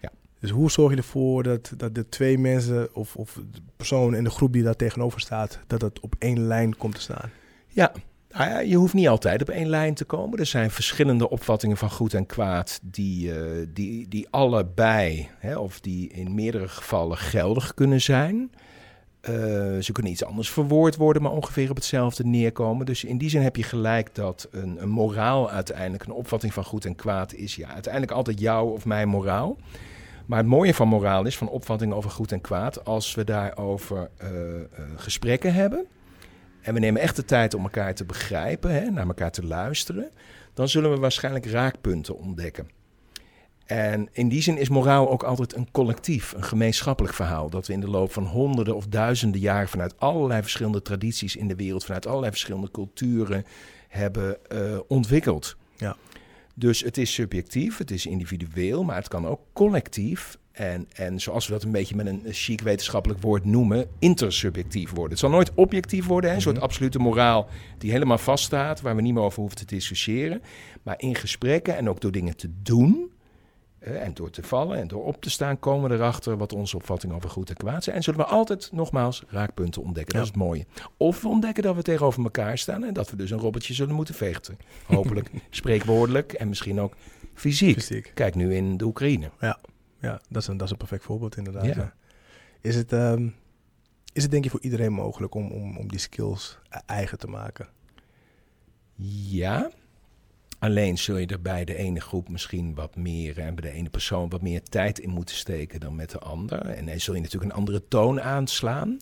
Ja. 0.00 0.10
Dus 0.40 0.50
hoe 0.50 0.70
zorg 0.70 0.90
je 0.90 0.96
ervoor 0.96 1.42
dat, 1.42 1.72
dat 1.76 1.94
de 1.94 2.08
twee 2.08 2.38
mensen 2.38 2.94
of, 2.94 3.16
of 3.16 3.40
de 3.52 3.60
persoon 3.76 4.14
in 4.14 4.24
de 4.24 4.30
groep 4.30 4.52
die 4.52 4.62
daar 4.62 4.76
tegenover 4.76 5.20
staat, 5.20 5.58
dat 5.66 5.80
het 5.80 6.00
op 6.00 6.14
één 6.18 6.46
lijn 6.46 6.76
komt 6.76 6.94
te 6.94 7.00
staan? 7.00 7.30
Ja, 7.68 7.92
ja, 8.28 8.58
je 8.58 8.76
hoeft 8.76 8.94
niet 8.94 9.08
altijd 9.08 9.42
op 9.42 9.48
één 9.48 9.68
lijn 9.68 9.94
te 9.94 10.04
komen. 10.04 10.38
Er 10.38 10.46
zijn 10.46 10.70
verschillende 10.70 11.30
opvattingen 11.30 11.76
van 11.76 11.90
goed 11.90 12.14
en 12.14 12.26
kwaad 12.26 12.80
die, 12.82 13.32
eh, 13.32 13.66
die, 13.68 14.08
die 14.08 14.26
allebei, 14.30 15.28
hè, 15.38 15.56
of 15.56 15.80
die 15.80 16.08
in 16.08 16.34
meerdere 16.34 16.68
gevallen 16.68 17.16
geldig 17.16 17.74
kunnen 17.74 18.00
zijn. 18.00 18.50
Eh, 19.24 19.32
ze 19.80 19.92
kunnen 19.92 20.12
iets 20.12 20.24
anders 20.24 20.50
verwoord 20.50 20.96
worden, 20.96 21.22
maar 21.22 21.32
ongeveer 21.32 21.70
op 21.70 21.76
hetzelfde 21.76 22.24
neerkomen. 22.24 22.86
Dus 22.86 23.04
in 23.04 23.18
die 23.18 23.30
zin 23.30 23.42
heb 23.42 23.56
je 23.56 23.62
gelijk 23.62 24.14
dat 24.14 24.48
een, 24.50 24.82
een 24.82 24.88
moraal 24.88 25.50
uiteindelijk, 25.50 26.04
een 26.04 26.12
opvatting 26.12 26.52
van 26.52 26.64
goed 26.64 26.84
en 26.84 26.94
kwaad 26.94 27.34
is 27.34 27.56
ja, 27.56 27.68
uiteindelijk 27.68 28.12
altijd 28.12 28.40
jouw 28.40 28.66
of 28.66 28.84
mijn 28.84 29.08
moraal. 29.08 29.56
Maar 30.26 30.38
het 30.38 30.46
mooie 30.46 30.74
van 30.74 30.88
moraal 30.88 31.24
is, 31.24 31.36
van 31.36 31.48
opvattingen 31.48 31.96
over 31.96 32.10
goed 32.10 32.32
en 32.32 32.40
kwaad, 32.40 32.84
als 32.84 33.14
we 33.14 33.24
daarover 33.24 34.10
eh, 34.16 34.28
gesprekken 34.96 35.54
hebben. 35.54 35.86
En 36.60 36.74
we 36.74 36.80
nemen 36.80 37.00
echt 37.00 37.16
de 37.16 37.24
tijd 37.24 37.54
om 37.54 37.62
elkaar 37.62 37.94
te 37.94 38.04
begrijpen, 38.04 38.70
hè, 38.70 38.90
naar 38.90 39.06
elkaar 39.06 39.30
te 39.30 39.46
luisteren. 39.46 40.10
Dan 40.54 40.68
zullen 40.68 40.90
we 40.90 40.98
waarschijnlijk 40.98 41.46
raakpunten 41.46 42.18
ontdekken. 42.18 42.68
En 43.66 44.08
in 44.12 44.28
die 44.28 44.42
zin 44.42 44.58
is 44.58 44.68
moraal 44.68 45.10
ook 45.10 45.22
altijd 45.22 45.54
een 45.54 45.68
collectief, 45.72 46.32
een 46.36 46.44
gemeenschappelijk 46.44 47.14
verhaal. 47.14 47.50
Dat 47.50 47.66
we 47.66 47.72
in 47.72 47.80
de 47.80 47.90
loop 47.90 48.12
van 48.12 48.24
honderden 48.26 48.76
of 48.76 48.86
duizenden 48.86 49.40
jaren 49.40 49.68
vanuit 49.68 49.94
allerlei 49.98 50.42
verschillende 50.42 50.82
tradities 50.82 51.36
in 51.36 51.48
de 51.48 51.56
wereld, 51.56 51.84
vanuit 51.84 52.06
allerlei 52.06 52.30
verschillende 52.30 52.70
culturen 52.70 53.44
hebben 53.88 54.50
eh, 54.50 54.78
ontwikkeld. 54.88 55.56
Ja. 55.76 55.96
Dus 56.54 56.80
het 56.80 56.98
is 56.98 57.14
subjectief, 57.14 57.78
het 57.78 57.90
is 57.90 58.06
individueel, 58.06 58.84
maar 58.84 58.96
het 58.96 59.08
kan 59.08 59.26
ook 59.26 59.40
collectief. 59.52 60.38
En, 60.52 60.88
en 60.92 61.20
zoals 61.20 61.46
we 61.46 61.52
dat 61.52 61.62
een 61.62 61.70
beetje 61.72 61.96
met 61.96 62.06
een 62.06 62.22
chic 62.24 62.60
wetenschappelijk 62.60 63.20
woord 63.22 63.44
noemen, 63.44 63.86
intersubjectief 63.98 64.90
worden. 64.90 65.10
Het 65.10 65.18
zal 65.18 65.30
nooit 65.30 65.50
objectief 65.54 66.06
worden, 66.06 66.30
hè, 66.30 66.36
een 66.36 66.42
soort 66.42 66.54
Mhm. 66.54 66.64
absolute 66.64 66.98
moraal 66.98 67.48
die 67.78 67.90
helemaal 67.90 68.18
vaststaat, 68.18 68.80
waar 68.80 68.96
we 68.96 69.02
niet 69.02 69.14
meer 69.14 69.22
over 69.22 69.40
hoeven 69.40 69.58
te 69.58 69.64
discussiëren. 69.64 70.42
Maar 70.82 70.94
in 70.98 71.14
gesprekken 71.14 71.76
en 71.76 71.88
ook 71.88 72.00
door 72.00 72.12
dingen 72.12 72.36
te 72.36 72.48
doen, 72.62 73.10
en 73.84 74.14
door 74.14 74.30
te 74.30 74.42
vallen 74.42 74.78
en 74.78 74.88
door 74.88 75.04
op 75.04 75.22
te 75.22 75.30
staan, 75.30 75.58
komen 75.58 75.88
we 75.90 75.94
erachter 75.96 76.36
wat 76.36 76.52
onze 76.52 76.76
opvattingen 76.76 77.16
over 77.16 77.30
goed 77.30 77.48
en 77.48 77.56
kwaad 77.56 77.84
zijn. 77.84 77.96
En 77.96 78.02
zullen 78.02 78.20
we 78.20 78.26
altijd 78.26 78.68
nogmaals 78.72 79.22
raakpunten 79.28 79.82
ontdekken. 79.82 80.14
Dat 80.14 80.22
Ja. 80.24 80.28
is 80.30 80.36
het 80.38 80.46
mooie. 80.48 80.66
Of 80.96 81.22
we 81.22 81.28
ontdekken 81.28 81.62
dat 81.62 81.74
we 81.74 81.82
tegenover 81.82 82.22
elkaar 82.24 82.58
staan 82.58 82.84
en 82.84 82.92
dat 82.94 83.10
we 83.10 83.16
dus 83.16 83.30
een 83.30 83.38
robotje 83.38 83.74
zullen 83.74 83.94
moeten 83.94 84.14
vechten. 84.14 84.58
Hopelijk 84.86 85.30
spreekwoordelijk 85.50 86.32
en 86.32 86.48
misschien 86.48 86.80
ook 86.80 86.94
fysiek. 87.34 87.74
Fysiek. 87.74 88.10
Kijk 88.14 88.34
nu 88.34 88.54
in 88.54 88.76
de 88.76 88.84
Oekraïne. 88.84 89.30
Ja, 90.00 90.20
dat 90.28 90.42
is 90.42 90.48
een, 90.48 90.56
dat 90.56 90.66
is 90.66 90.72
een 90.72 90.78
perfect 90.78 91.04
voorbeeld 91.04 91.36
inderdaad. 91.36 91.64
Ja. 91.64 91.74
ja. 91.76 91.94
Is, 92.60 92.74
het, 92.76 92.92
ehm, 92.92 93.28
is 94.12 94.22
het 94.22 94.30
denk 94.30 94.44
je 94.44 94.50
voor 94.50 94.60
iedereen 94.60 94.92
mogelijk 94.92 95.34
om, 95.34 95.50
om, 95.50 95.76
om 95.76 95.88
die 95.88 95.98
skills 95.98 96.58
eigen 96.86 97.18
te 97.18 97.26
maken? 97.26 97.68
Ja. 98.96 99.70
Alleen 100.64 100.98
zul 100.98 101.16
je 101.16 101.26
er 101.26 101.42
bij 101.42 101.64
de 101.64 101.76
ene 101.76 102.00
groep 102.00 102.28
misschien 102.28 102.74
wat 102.74 102.96
meer 102.96 103.38
en 103.38 103.54
bij 103.54 103.70
de 103.70 103.76
ene 103.76 103.90
persoon 103.90 104.28
wat 104.28 104.42
meer 104.42 104.62
tijd 104.62 104.98
in 104.98 105.10
moeten 105.10 105.36
steken 105.36 105.80
dan 105.80 105.94
met 105.94 106.10
de 106.10 106.18
ander. 106.18 106.60
En 106.60 106.86
dan 106.86 107.00
zul 107.00 107.14
je 107.14 107.20
natuurlijk 107.20 107.52
een 107.52 107.58
andere 107.58 107.82
toon 107.88 108.20
aanslaan. 108.20 108.98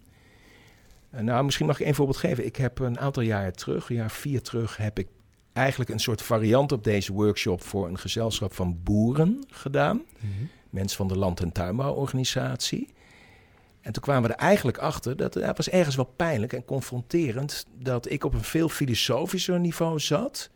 Eh, 1.10 1.20
Nou, 1.20 1.44
misschien 1.44 1.66
mag 1.66 1.80
ik 1.80 1.86
één 1.86 1.94
voorbeeld 1.94 2.16
geven. 2.18 2.46
Ik 2.46 2.56
heb 2.56 2.78
een 2.78 2.98
aantal 2.98 3.22
jaren 3.22 3.56
terug, 3.56 3.88
een 3.88 3.96
jaar 3.96 4.10
vier 4.10 4.42
terug, 4.42 4.76
heb 4.76 4.98
ik 4.98 5.08
eigenlijk 5.52 5.90
een 5.90 6.00
soort 6.00 6.22
variant 6.22 6.72
op 6.72 6.84
deze 6.84 7.12
workshop 7.12 7.62
voor 7.62 7.88
een 7.88 7.98
gezelschap 7.98 8.54
van 8.54 8.80
boeren 8.82 9.44
gedaan. 9.48 10.02
Mensen 10.70 10.96
van 10.96 11.08
de 11.08 11.18
Land- 11.18 11.40
en 11.40 11.52
Tuinbouworganisatie. 11.52 12.88
En 13.80 13.92
toen 13.92 14.02
kwamen 14.02 14.22
we 14.22 14.34
er 14.34 14.40
eigenlijk 14.40 14.78
achter 14.78 15.16
dat 15.16 15.34
het 15.34 15.56
was 15.56 15.68
ergens 15.68 15.96
wel 15.96 16.12
pijnlijk 16.16 16.52
en 16.52 16.64
confronterend 16.64 17.66
dat 17.78 18.10
ik 18.10 18.24
op 18.24 18.34
een 18.34 18.44
veel 18.44 18.68
filosofischer 18.68 19.60
niveau 19.60 19.98
zat. 20.00 20.50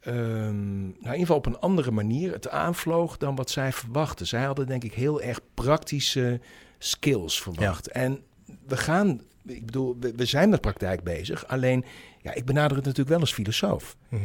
Ehm, 0.00 0.80
nou, 0.80 0.94
in 0.94 1.02
ieder 1.02 1.18
geval 1.18 1.36
op 1.36 1.46
een 1.46 1.58
andere 1.58 1.90
manier 1.90 2.32
het 2.32 2.48
aanvloog 2.48 3.16
dan 3.16 3.34
wat 3.34 3.50
zij 3.50 3.72
verwachten. 3.72 4.26
Zij 4.26 4.44
hadden 4.44 4.66
denk 4.66 4.84
ik 4.84 4.94
heel 4.94 5.22
erg 5.22 5.40
praktische 5.54 6.40
skills 6.78 7.42
verwacht. 7.42 7.88
En 7.88 8.22
we 8.66 8.76
gaan, 8.76 9.20
ik 9.46 9.66
bedoel, 9.66 9.96
we, 10.00 10.12
we 10.16 10.24
zijn 10.24 10.48
met 10.48 10.60
praktijk 10.60 11.02
bezig. 11.02 11.46
Alleen, 11.46 11.84
ja, 12.22 12.34
ik 12.34 12.44
benader 12.44 12.76
het 12.76 12.84
natuurlijk 12.84 13.10
wel 13.10 13.20
als 13.20 13.32
filosoof. 13.32 13.96
Mhm. 14.08 14.22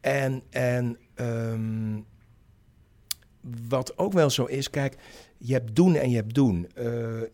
En, 0.00 0.42
en 0.50 0.98
ehm, 1.14 1.96
wat 3.68 3.98
ook 3.98 4.12
wel 4.12 4.30
zo 4.30 4.44
is, 4.44 4.70
kijk, 4.70 4.96
je 5.38 5.52
hebt 5.52 5.76
doen 5.76 5.94
en 5.94 6.10
je 6.10 6.16
hebt 6.16 6.34
doen. 6.34 6.66
Eh, 6.74 6.84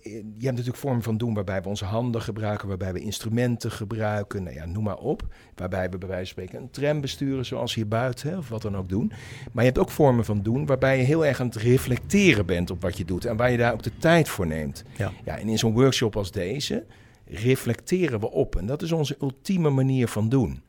je 0.02 0.22
hebt 0.22 0.42
natuurlijk 0.42 0.76
vormen 0.76 1.02
van 1.02 1.16
doen 1.16 1.34
waarbij 1.34 1.62
we 1.62 1.68
onze 1.68 1.84
handen 1.84 2.22
gebruiken, 2.22 2.68
waarbij 2.68 2.92
we 2.92 3.00
instrumenten 3.00 3.70
gebruiken, 3.70 4.42
nou 4.42 4.54
ja, 4.54 4.66
noem 4.66 4.84
maar 4.84 4.98
op. 4.98 5.22
Waarbij 5.54 5.90
we 5.90 5.98
bij 5.98 6.08
wijze 6.08 6.34
van 6.34 6.42
spreken 6.42 6.62
een 6.62 6.70
tram 6.70 7.00
besturen, 7.00 7.46
zoals 7.46 7.74
hier 7.74 7.88
buiten, 7.88 8.38
of 8.38 8.48
wat 8.48 8.62
dan 8.62 8.76
ook 8.76 8.88
doen. 8.88 9.12
Maar 9.52 9.64
je 9.64 9.70
hebt 9.70 9.78
ook 9.78 9.90
vormen 9.90 10.24
van 10.24 10.42
doen 10.42 10.66
waarbij 10.66 10.98
je 10.98 11.04
heel 11.04 11.26
erg 11.26 11.40
aan 11.40 11.46
het 11.46 11.56
reflecteren 11.56 12.46
bent 12.46 12.70
op 12.70 12.82
wat 12.82 12.96
je 12.96 13.04
doet 13.04 13.24
en 13.24 13.36
waar 13.36 13.50
je 13.50 13.56
daar 13.56 13.72
ook 13.72 13.82
de 13.82 13.96
tijd 13.98 14.28
voor 14.28 14.46
neemt. 14.46 14.84
Ja. 14.96 15.12
Ja, 15.24 15.38
en 15.38 15.48
in 15.48 15.58
zo'n 15.58 15.72
workshop 15.72 16.16
als 16.16 16.30
deze 16.30 16.84
reflecteren 17.26 18.20
we 18.20 18.30
op. 18.30 18.56
En 18.56 18.66
dat 18.66 18.82
is 18.82 18.92
onze 18.92 19.16
ultieme 19.20 19.70
manier 19.70 20.08
van 20.08 20.28
doen. 20.28 20.62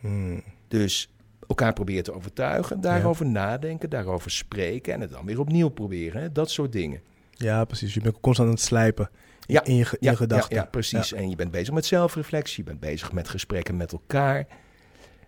Hmm. 0.00 0.42
Dus 0.68 1.10
elkaar 1.50 1.72
proberen 1.72 2.04
te 2.04 2.12
overtuigen, 2.14 2.80
daarover 2.80 3.26
nadenken, 3.26 3.90
daarover 3.90 4.30
spreken 4.30 4.92
en 4.94 5.00
het 5.00 5.10
dan 5.10 5.24
weer 5.26 5.40
opnieuw 5.40 5.68
proberen. 5.68 6.20
Hè? 6.22 6.32
Dat 6.32 6.50
soort 6.50 6.72
dingen. 6.72 7.00
Ja, 7.30 7.64
precies. 7.64 7.94
Je 7.94 8.00
bent 8.00 8.20
constant 8.20 8.48
aan 8.48 8.54
het 8.54 8.62
slijpen 8.64 9.10
Ja, 9.46 9.64
in 9.64 9.74
je, 9.74 9.84
ge- 9.84 9.96
in 10.00 10.04
Ja, 10.06 10.10
je 10.10 10.16
gedachten. 10.16 10.56
ja, 10.56 10.62
ja, 10.62 10.68
precies. 10.68 11.12
En 11.12 11.30
je 11.30 11.36
bent 11.36 11.50
bezig 11.50 11.74
met 11.74 11.86
zelfreflectie, 11.86 12.56
je 12.56 12.64
bent 12.64 12.80
bezig 12.80 13.12
met 13.12 13.28
gesprekken 13.28 13.76
met 13.76 13.92
elkaar. 13.92 14.46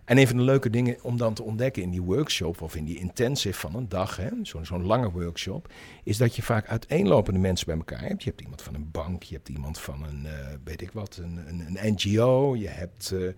En 0.05 0.17
een 0.17 0.27
van 0.27 0.37
de 0.37 0.43
leuke 0.43 0.69
dingen 0.69 0.97
om 1.01 1.17
dan 1.17 1.33
te 1.33 1.43
ontdekken 1.43 1.81
in 1.83 1.89
die 1.89 2.01
workshop 2.01 2.61
of 2.61 2.75
in 2.75 2.85
die 2.85 2.99
intensive 2.99 3.59
van 3.59 3.75
een 3.75 3.89
dag, 3.89 4.19
zo'n 4.61 4.85
lange 4.85 5.11
workshop, 5.11 5.67
is 6.03 6.17
dat 6.17 6.35
je 6.35 6.41
vaak 6.41 6.67
uiteenlopende 6.67 7.39
mensen 7.39 7.65
bij 7.67 7.75
elkaar 7.75 8.01
hebt. 8.07 8.23
Je 8.23 8.29
hebt 8.29 8.41
iemand 8.41 8.61
van 8.61 8.73
een 8.75 8.91
bank, 8.91 9.23
je 9.23 9.35
hebt 9.35 9.49
iemand 9.49 9.79
van 9.79 10.03
een, 10.03 10.25
eh, 10.25 10.47
weet 10.63 10.81
ik 10.81 10.91
wat, 10.91 11.19
een, 11.21 11.39
een, 11.47 11.77
een 11.83 11.93
NGO, 11.93 12.55
je 12.55 12.67
hebt 12.67 13.11
uh, 13.13 13.31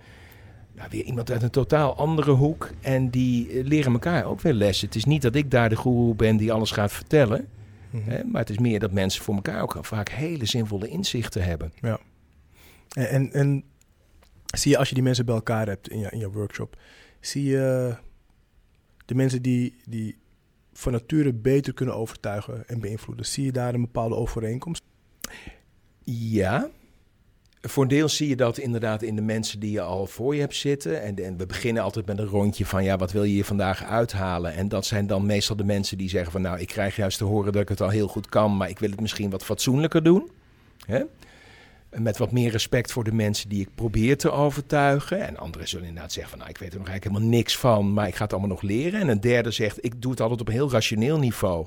nou, 0.76 0.90
weer 0.92 1.04
iemand 1.04 1.32
uit 1.32 1.44
een 1.44 1.50
totaal 1.50 1.96
andere 1.96 2.32
hoek. 2.32 2.70
En 2.82 3.10
die 3.10 3.50
eh, 3.50 3.66
leren 3.66 3.94
elkaar 3.94 4.26
ook 4.26 4.42
weer 4.42 4.54
lessen. 4.54 4.86
Het 4.88 4.96
is 4.96 5.06
niet 5.06 5.22
dat 5.22 5.36
ik 5.36 5.52
daar 5.52 5.70
de 5.70 5.76
guru 5.76 6.14
ben 6.14 6.38
die 6.38 6.52
alles 6.52 6.72
gaat 6.72 6.92
vertellen, 6.92 7.48
Mhm. 7.90 8.10
hè, 8.10 8.24
maar 8.24 8.42
het 8.42 8.50
is 8.50 8.58
meer 8.58 8.80
dat 8.80 8.92
mensen 8.92 9.24
voor 9.24 9.36
elkaar 9.36 9.62
ook 9.62 9.78
vaak 9.82 10.10
hele 10.10 10.46
zinvolle 10.46 10.88
inzichten 10.88 11.44
hebben. 11.44 11.72
Ja. 11.82 12.00
En, 12.94 13.10
en, 13.10 13.34
en 13.34 13.64
zie 14.46 14.72
je 14.72 14.78
als 14.78 14.90
je 14.90 14.96
die 14.96 15.04
mensen 15.04 15.26
bij 15.26 15.36
elkaar 15.36 15.68
hebt 15.68 15.90
in 15.90 16.00
je, 16.00 16.08
in 16.10 16.20
je 16.20 16.32
workshop, 16.32 16.78
zie 17.20 17.44
je 17.44 17.96
de 19.06 19.16
mensen 19.16 19.42
die, 19.42 19.76
die 19.86 20.18
van 20.74 20.92
nature 20.92 21.34
beter 21.34 21.74
kunnen 21.74 21.96
overtuigen 21.96 22.68
en 22.68 22.80
beïnvloeden, 22.80 23.26
zie 23.26 23.46
je 23.46 23.52
daar 23.52 23.74
een 23.74 23.82
bepaalde 23.82 24.16
overeenkomst? 24.16 24.84
Ja. 26.04 26.70
Voor 27.68 27.84
een 27.84 27.90
deel 27.90 28.10
zie 28.10 28.30
je 28.30 28.36
dat 28.36 28.58
inderdaad 28.58 29.02
in 29.02 29.16
de 29.16 29.22
mensen 29.22 29.60
die 29.60 29.72
je 29.72 29.82
al 29.82 30.06
voor 30.06 30.36
je 30.36 30.42
hebt 30.42 30.56
zitten. 30.56 31.02
En, 31.02 31.24
en, 31.24 31.38
we 31.38 31.46
beginnen 31.46 31.84
altijd 31.84 32.06
met 32.06 32.18
een 32.18 32.26
rondje 32.26 32.66
van, 32.66 32.84
ja, 32.84 32.98
wat 32.98 33.12
wil 33.12 33.24
je 33.24 33.34
hier 33.34 33.46
vandaag 33.46 33.84
uithalen? 33.84 34.54
En 34.54 34.68
dat 34.68 34.86
zijn 34.86 35.08
dan 35.08 35.26
meestal 35.26 35.56
de 35.56 35.64
mensen 35.64 35.98
die 35.98 36.10
zeggen 36.10 36.32
van, 36.32 36.42
nou, 36.42 36.60
ik 36.60 36.68
krijg 36.68 36.96
juist 36.96 37.18
te 37.18 37.24
horen 37.24 37.52
dat 37.52 37.62
ik 37.62 37.70
het 37.70 37.82
al 37.82 37.90
heel 37.90 38.08
goed 38.08 38.30
kan, 38.30 38.58
maar 38.58 38.70
ik 38.70 38.80
wil 38.80 38.90
het 38.90 39.02
misschien 39.02 39.30
wat 39.30 39.44
fatsoenlijker 39.44 40.04
doen. 40.04 40.30
Hè? 40.86 41.04
Met 41.90 42.18
wat 42.18 42.32
meer 42.32 42.52
respect 42.52 42.92
voor 42.92 43.04
de 43.04 43.14
mensen 43.14 43.50
die 43.50 43.62
ik 43.62 43.70
probeer 43.76 44.18
te 44.18 44.32
overtuigen. 44.32 45.28
En 45.28 45.38
anderen 45.38 45.68
zullen 45.68 45.88
inderdaad 45.88 46.12
zeggen 46.12 46.32
van, 46.32 46.40
nou, 46.40 46.52
ik 46.52 46.58
weet 46.58 46.72
er 46.72 46.80
nog 46.80 46.88
eigenlijk 46.88 47.18
helemaal 47.18 47.38
niks 47.40 47.58
van, 47.58 47.94
maar 47.94 48.08
ik 48.08 48.16
ga 48.16 48.24
het 48.24 48.32
allemaal 48.32 48.50
nog 48.50 48.62
leren. 48.62 49.02
En 49.02 49.08
een 49.08 49.22
derde 49.22 49.52
zegt, 49.52 49.86
ik 49.86 50.02
doe 50.02 50.12
het 50.12 50.22
altijd 50.22 50.42
op 50.42 50.48
een 50.48 50.54
heel 50.54 50.72
rationeel 50.72 51.20
niveau. 51.20 51.66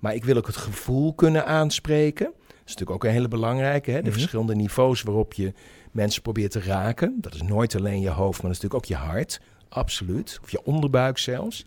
Maar 0.00 0.14
ik 0.14 0.24
wil 0.24 0.36
ook 0.36 0.46
het 0.46 0.56
gevoel 0.56 1.14
kunnen 1.14 1.46
aanspreken. 1.46 2.32
Dat 2.64 2.72
is 2.72 2.80
natuurlijk 2.80 2.90
ook 2.90 3.04
een 3.04 3.16
hele 3.16 3.28
belangrijke. 3.28 3.90
Hè? 3.90 3.96
De 3.96 4.02
Mhm. 4.02 4.12
verschillende 4.12 4.54
niveaus 4.54 5.02
waarop 5.02 5.32
je 5.32 5.52
mensen 5.90 6.22
probeert 6.22 6.50
te 6.50 6.60
raken. 6.60 7.14
Dat 7.20 7.34
is 7.34 7.42
nooit 7.42 7.76
alleen 7.76 8.00
je 8.00 8.08
hoofd, 8.08 8.42
maar 8.42 8.50
dat 8.52 8.62
is 8.62 8.62
natuurlijk 8.62 8.74
ook 8.74 8.98
je 8.98 9.12
hart. 9.12 9.40
Absoluut. 9.68 10.38
Of 10.42 10.50
je 10.50 10.64
onderbuik 10.64 11.18
zelfs. 11.18 11.64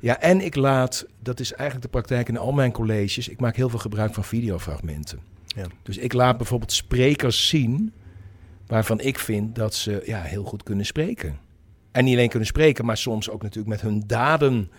Ja, 0.00 0.20
en 0.20 0.40
ik 0.40 0.54
laat, 0.54 1.06
dat 1.22 1.40
is 1.40 1.52
eigenlijk 1.52 1.82
de 1.82 1.98
praktijk 1.98 2.28
in 2.28 2.38
al 2.38 2.52
mijn 2.52 2.72
colleges. 2.72 3.28
Ik 3.28 3.40
maak 3.40 3.56
heel 3.56 3.68
veel 3.68 3.78
gebruik 3.78 4.14
van 4.14 4.24
videofragmenten. 4.24 5.20
Ja. 5.46 5.66
Dus 5.82 5.96
ik 5.98 6.12
laat 6.12 6.36
bijvoorbeeld 6.36 6.72
sprekers 6.72 7.48
zien 7.48 7.92
waarvan 8.66 9.00
ik 9.00 9.18
vind 9.18 9.54
dat 9.54 9.74
ze 9.74 10.02
ja, 10.04 10.22
heel 10.22 10.44
goed 10.44 10.62
kunnen 10.62 10.86
spreken. 10.86 11.38
En 11.92 12.04
niet 12.04 12.14
alleen 12.14 12.28
kunnen 12.28 12.48
spreken, 12.48 12.84
maar 12.84 12.96
soms 12.96 13.30
ook 13.30 13.42
natuurlijk 13.42 13.68
met 13.68 13.80
hun 13.80 14.02
daden 14.06 14.70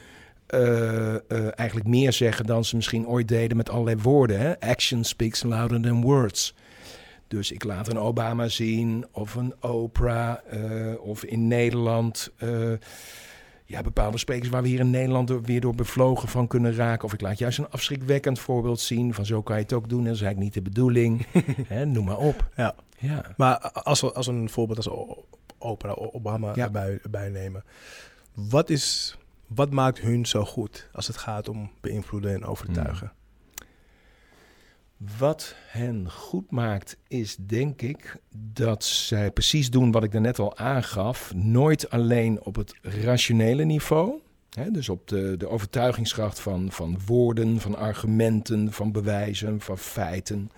eigenlijk 1.55 1.87
meer 1.87 2.13
zeggen 2.13 2.45
dan 2.45 2.65
ze 2.65 2.75
misschien 2.75 3.07
ooit 3.07 3.27
deden 3.27 3.57
met 3.57 3.69
allerlei 3.69 3.97
woorden. 4.01 4.39
Hè? 4.39 4.59
Action 4.59 5.03
speaks 5.03 5.43
louder 5.43 5.81
than 5.81 6.01
words. 6.01 6.55
Dus 7.27 7.51
ik 7.51 7.63
laat 7.63 7.87
een 7.87 7.99
Obama 7.99 8.47
zien 8.47 9.05
of 9.11 9.35
een 9.35 9.53
Oprah 9.61 10.35
eh, 10.49 11.01
of 11.01 11.23
in 11.23 11.47
Nederland. 11.47 12.31
eh, 12.37 12.71
ja, 13.65 13.81
bepaalde 13.81 14.17
sprekers 14.17 14.49
waar 14.49 14.61
we 14.61 14.67
hier 14.67 14.79
in 14.79 14.89
Nederland 14.89 15.27
door- 15.27 15.41
weer 15.41 15.61
door 15.61 15.75
bevlogen 15.75 16.27
van 16.29 16.47
kunnen 16.47 16.75
raken. 16.75 17.05
Of 17.05 17.13
ik 17.13 17.21
laat 17.21 17.37
juist 17.37 17.57
een 17.57 17.69
afschrikwekkend 17.69 18.39
voorbeeld 18.39 18.79
zien 18.79 19.13
van 19.13 19.25
zo 19.25 19.41
kan 19.41 19.55
je 19.55 19.61
het 19.61 19.73
ook 19.73 19.89
doen. 19.89 19.99
En 19.99 20.05
dat 20.05 20.15
is 20.15 20.21
eigenlijk 20.21 20.55
niet 20.55 20.63
de 20.63 20.69
bedoeling. 20.69 21.25
Hè, 21.67 21.85
noem 21.85 22.05
maar 22.05 22.17
op. 22.17 22.49
Ja. 22.55 22.75
Ja. 22.97 23.25
Maar 23.37 23.57
als 23.71 24.01
we 24.01 24.13
als 24.13 24.27
een 24.27 24.49
voorbeeld 24.49 24.77
als 24.87 25.17
Oprah, 25.57 26.13
Obama 26.15 26.51
Ja. 26.55 26.63
erbij, 26.65 26.99
erbij 27.03 27.29
nemen, 27.29 27.63
wat, 28.33 28.69
is, 28.69 29.17
wat 29.55 29.71
maakt 29.71 29.99
hun 29.99 30.25
zo 30.25 30.45
goed 30.45 30.89
als 30.91 31.07
het 31.07 31.17
gaat 31.17 31.49
om 31.49 31.71
beïnvloeden 31.81 32.33
en 32.33 32.45
overtuigen? 32.45 33.11
Wat 35.17 35.55
hen 35.67 36.11
goed 36.11 36.51
maakt 36.51 36.97
is 37.07 37.35
denk 37.35 37.81
ik 37.81 38.17
dat 38.35 38.83
zij 38.83 39.31
precies 39.31 39.69
doen 39.69 39.91
wat 39.91 40.03
ik 40.03 40.11
daarnet 40.11 40.39
al 40.39 40.57
aangaf. 40.57 41.33
Nooit 41.33 41.89
alleen 41.89 42.43
op 42.43 42.55
het 42.55 42.73
rationele 42.81 43.63
niveau. 43.63 44.19
Dus 44.71 44.89
op 44.89 45.07
de, 45.07 45.35
de 45.37 45.47
overtuigingskracht 45.47 46.39
van, 46.39 46.71
van 46.71 46.99
woorden, 47.05 47.59
van 47.59 47.75
argumenten, 47.75 48.71
van 48.71 48.91
bewijzen, 48.91 49.61
van 49.61 49.77
feiten. 49.77 50.51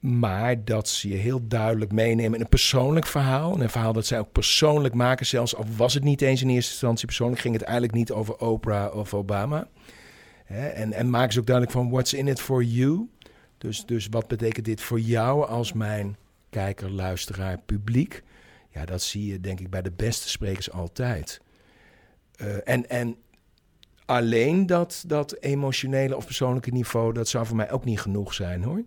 Maar 0.00 0.64
dat 0.64 0.88
ze 0.88 1.08
je 1.08 1.16
heel 1.16 1.48
duidelijk 1.48 1.92
meenemen 1.92 2.34
in 2.34 2.40
een 2.40 2.48
persoonlijk 2.48 3.06
verhaal. 3.06 3.54
En 3.54 3.60
een 3.60 3.70
verhaal 3.70 3.92
dat 3.92 4.06
zij 4.06 4.18
ook 4.18 4.32
persoonlijk 4.32 4.94
maken. 4.94 5.26
Zelfs 5.26 5.56
al 5.56 5.64
was 5.76 5.94
het 5.94 6.04
niet 6.04 6.22
eens 6.22 6.42
in 6.42 6.48
eerste 6.48 6.70
instantie 6.70 7.06
persoonlijk. 7.06 7.40
Ging 7.40 7.54
het 7.54 7.62
eigenlijk 7.62 7.94
niet 7.94 8.12
over 8.12 8.36
Oprah 8.36 8.96
of 8.96 9.14
Obama. 9.14 9.68
En, 10.46 10.92
en 10.92 11.10
maken 11.10 11.32
ze 11.32 11.38
ook 11.40 11.46
duidelijk 11.46 11.76
van 11.76 11.90
what's 11.90 12.12
in 12.12 12.28
it 12.28 12.40
for 12.40 12.62
you. 12.62 13.08
Dus, 13.58 13.86
dus 13.86 14.06
wat 14.10 14.28
betekent 14.28 14.64
dit 14.64 14.80
voor 14.80 15.00
jou 15.00 15.48
als 15.48 15.72
mijn 15.72 16.16
kijker, 16.50 16.90
luisteraar, 16.90 17.58
publiek? 17.58 18.22
Ja, 18.70 18.84
dat 18.84 19.02
zie 19.02 19.26
je 19.26 19.40
denk 19.40 19.60
ik 19.60 19.70
bij 19.70 19.82
de 19.82 19.92
beste 19.92 20.28
sprekers 20.28 20.70
altijd. 20.70 21.40
Eh, 22.36 22.68
en, 22.68 22.88
en 22.88 23.16
alleen 24.04 24.66
dat, 24.66 25.04
dat 25.06 25.36
emotionele 25.40 26.16
of 26.16 26.24
persoonlijke 26.24 26.70
niveau, 26.70 27.12
dat 27.12 27.28
zou 27.28 27.46
voor 27.46 27.56
mij 27.56 27.70
ook 27.70 27.84
niet 27.84 28.00
genoeg 28.00 28.34
zijn 28.34 28.62
hoor. 28.62 28.84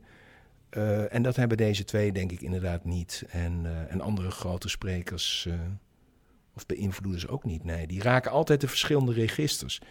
Eh, 0.72 1.14
en 1.14 1.22
dat 1.22 1.36
hebben 1.36 1.58
deze 1.58 1.84
twee 1.84 2.12
denk 2.12 2.32
ik 2.32 2.42
inderdaad 2.42 2.86
niet. 2.86 3.24
En, 3.30 3.62
eh, 3.64 3.94
en 3.94 4.02
andere 4.02 4.32
grote 4.32 4.70
sprekers 4.70 5.46
eh, 5.48 5.54
of 6.56 6.66
beïnvloeders 6.66 7.28
ook 7.28 7.44
niet. 7.44 7.64
Nee, 7.64 7.88
die 7.88 8.02
raken 8.02 8.32
altijd 8.32 8.62
de 8.62 8.68
verschillende 8.68 9.14
registers. 9.14 9.82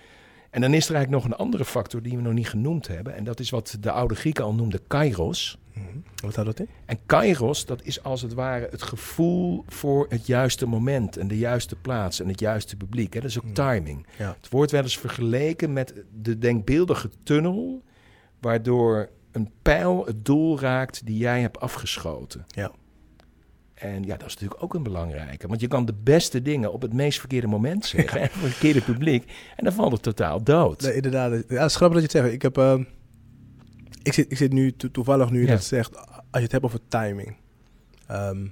En 0.51 0.61
dan 0.61 0.75
is 0.75 0.89
er 0.89 0.95
eigenlijk 0.95 1.25
nog 1.25 1.33
een 1.33 1.45
andere 1.45 1.65
factor 1.65 2.03
die 2.03 2.17
we 2.17 2.23
nog 2.23 2.33
niet 2.33 2.49
genoemd 2.49 2.87
hebben. 2.87 3.15
En 3.15 3.25
dat 3.25 3.41
is 3.41 3.51
wat 3.51 3.77
de 3.81 3.91
oude 3.91 4.15
Grieken 4.15 4.45
al 4.45 4.55
noemden 4.55 4.81
kairos. 4.87 5.59
Mhm. 5.73 5.99
Wat 6.23 6.35
houdt 6.35 6.57
dat 6.57 6.69
in? 6.69 6.75
En 6.87 6.99
kairos, 7.07 7.67
dat 7.67 7.83
is 7.85 8.03
als 8.03 8.23
het 8.23 8.35
ware 8.35 8.69
het 8.71 8.83
gevoel 8.83 9.65
voor 9.67 10.07
het 10.09 10.27
juiste 10.27 10.67
moment 10.67 11.17
en 11.17 11.29
de 11.29 11.39
juiste 11.39 11.77
plaats 11.77 12.21
en 12.21 12.29
het 12.29 12.41
juiste 12.41 12.77
publiek. 12.77 13.15
Hè? 13.15 13.21
Dat 13.21 13.31
is 13.31 13.39
ook 13.39 13.45
Hmm. 13.45 13.55
timing. 13.55 14.07
Ja. 14.19 14.37
Het 14.41 14.49
wordt 14.49 14.71
wel 14.71 14.83
eens 14.83 14.99
vergeleken 14.99 15.73
met 15.73 15.95
de 16.21 16.39
denkbeeldige 16.39 17.11
tunnel, 17.23 17.83
waardoor 18.41 19.11
een 19.33 19.51
pijl 19.63 20.07
het 20.07 20.25
doel 20.25 20.61
raakt 20.61 21.07
die 21.07 21.17
jij 21.17 21.41
hebt 21.41 21.61
afgeschoten. 21.61 22.45
Ja. 22.49 22.71
En 23.75 24.03
ja, 24.03 24.17
dat 24.17 24.27
is 24.29 24.35
natuurlijk 24.35 24.63
ook 24.63 24.75
een 24.75 24.83
belangrijke. 24.83 25.47
Want 25.47 25.61
je 25.61 25.69
kan 25.69 25.85
de 25.85 25.95
beste 26.03 26.43
dingen 26.43 26.73
op 26.73 26.83
het 26.83 26.93
meest 26.93 27.19
verkeerde 27.19 27.47
moment 27.47 27.87
zeggen. 27.87 28.21
En 28.21 28.31
voor 28.31 28.43
het 28.43 28.51
verkeerde 28.53 28.81
publiek. 28.81 29.33
En 29.57 29.65
dan 29.65 29.73
valt 29.73 29.93
het 29.93 30.03
totaal 30.03 30.43
dood. 30.43 30.81
Nee, 30.83 30.95
inderdaad. 30.95 31.31
Ja, 31.33 31.61
het 31.61 31.71
is 31.71 31.77
grappig 31.77 32.01
dat 32.01 32.13
je 32.13 32.19
het 32.19 32.27
zegt. 32.27 32.35
Ik, 32.35 32.43
heb, 32.43 32.59
ehm, 32.59 32.85
ik, 34.03 34.13
zit, 34.13 34.31
ik 34.31 34.37
zit 34.37 34.53
nu 34.53 34.73
to- 34.73 34.91
toevallig 34.91 35.31
nu 35.31 35.41
Ja. 35.41 35.47
dat 35.47 35.65
zegt, 35.65 35.97
als 36.07 36.27
je 36.31 36.41
het 36.41 36.53
hebt 36.53 36.65
over 36.65 36.81
timing. 36.89 37.37
Ehm, 38.07 38.47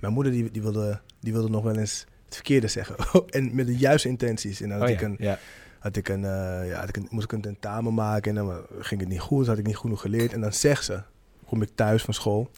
mijn 0.00 0.12
moeder 0.12 0.32
die, 0.32 0.50
die, 0.50 0.62
wilde, 0.62 1.00
die 1.20 1.32
wilde 1.32 1.48
nog 1.50 1.62
wel 1.64 1.76
eens 1.76 2.06
het 2.24 2.34
verkeerde 2.34 2.68
zeggen. 2.68 2.96
en 3.26 3.54
met 3.54 3.66
de 3.66 3.76
juiste 3.76 4.08
intenties. 4.08 4.60
En 4.60 4.68
dan 4.68 4.82
Oh 4.82 4.88
ik 4.88 5.00
ja, 5.00 5.06
een, 5.06 5.16
ja. 5.18 5.38
Had 5.84 5.96
ik 5.96 6.08
een, 6.08 6.24
eh, 6.24 6.68
ja, 6.68 6.78
had 6.80 6.88
ik 6.88 6.96
een, 6.96 7.06
moest 7.10 7.24
ik 7.24 7.32
een 7.32 7.40
tentamen 7.40 7.94
maken 7.94 8.36
en 8.36 8.46
dan 8.46 8.60
ging 8.78 9.00
het 9.00 9.08
niet 9.08 9.20
goed, 9.20 9.46
had 9.46 9.58
ik 9.58 9.66
niet 9.66 9.76
genoeg 9.76 10.00
geleerd. 10.00 10.32
En 10.32 10.40
dan 10.40 10.52
zegt 10.52 10.84
ze, 10.84 11.02
kom 11.46 11.62
ik 11.62 11.68
thuis 11.74 12.02
van 12.02 12.14
school, 12.14 12.50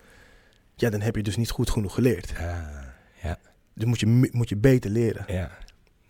ja, 0.75 0.91
dan 0.91 1.01
heb 1.01 1.17
je 1.17 1.23
dus 1.23 1.37
niet 1.37 1.51
goed 1.51 1.71
genoeg 1.71 1.95
geleerd. 1.95 2.33
ja, 3.23 3.39
Dus 3.75 3.85
moet 3.85 4.01
je, 4.01 4.29
moet 4.33 4.49
je 4.49 4.57
beter 4.57 4.91
leren. 4.91 5.25
ja. 5.29 5.51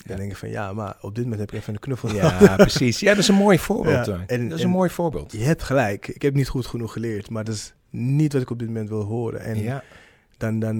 Dan 0.06 0.16
denk 0.16 0.30
ik 0.30 0.36
van, 0.36 0.48
ja, 0.48 0.72
maar 0.72 0.96
op 1.00 1.14
dit 1.14 1.22
moment 1.24 1.40
heb 1.40 1.52
ik 1.52 1.58
even 1.58 1.74
een 1.74 1.80
knuffel 1.80 2.14
Ja, 2.14 2.56
precies. 2.56 3.00
Ja, 3.00 3.08
dat 3.10 3.18
is 3.18 3.28
een 3.28 3.34
mooi 3.34 3.58
voorbeeld. 3.58 4.06
Ja, 4.06 4.12
hoor. 4.12 4.22
en- 4.26 4.48
dat 4.48 4.58
is 4.58 4.64
en- 4.64 4.70
een 4.70 4.74
mooi 4.76 4.90
voorbeeld. 4.90 5.32
Je 5.32 5.42
hebt 5.44 5.62
gelijk, 5.62 6.08
ik 6.08 6.22
heb 6.22 6.34
niet 6.34 6.48
goed 6.48 6.66
genoeg 6.66 6.92
geleerd, 6.92 7.30
maar 7.30 7.44
dat 7.44 7.54
is 7.54 7.74
niet 7.90 8.32
wat 8.32 8.42
ik 8.42 8.50
op 8.50 8.58
dit 8.58 8.68
moment 8.68 8.88
wil 8.88 9.02
horen. 9.02 9.40
En 9.40 9.62
ja. 9.62 9.82
dan, 10.36 10.58
dan, 10.58 10.76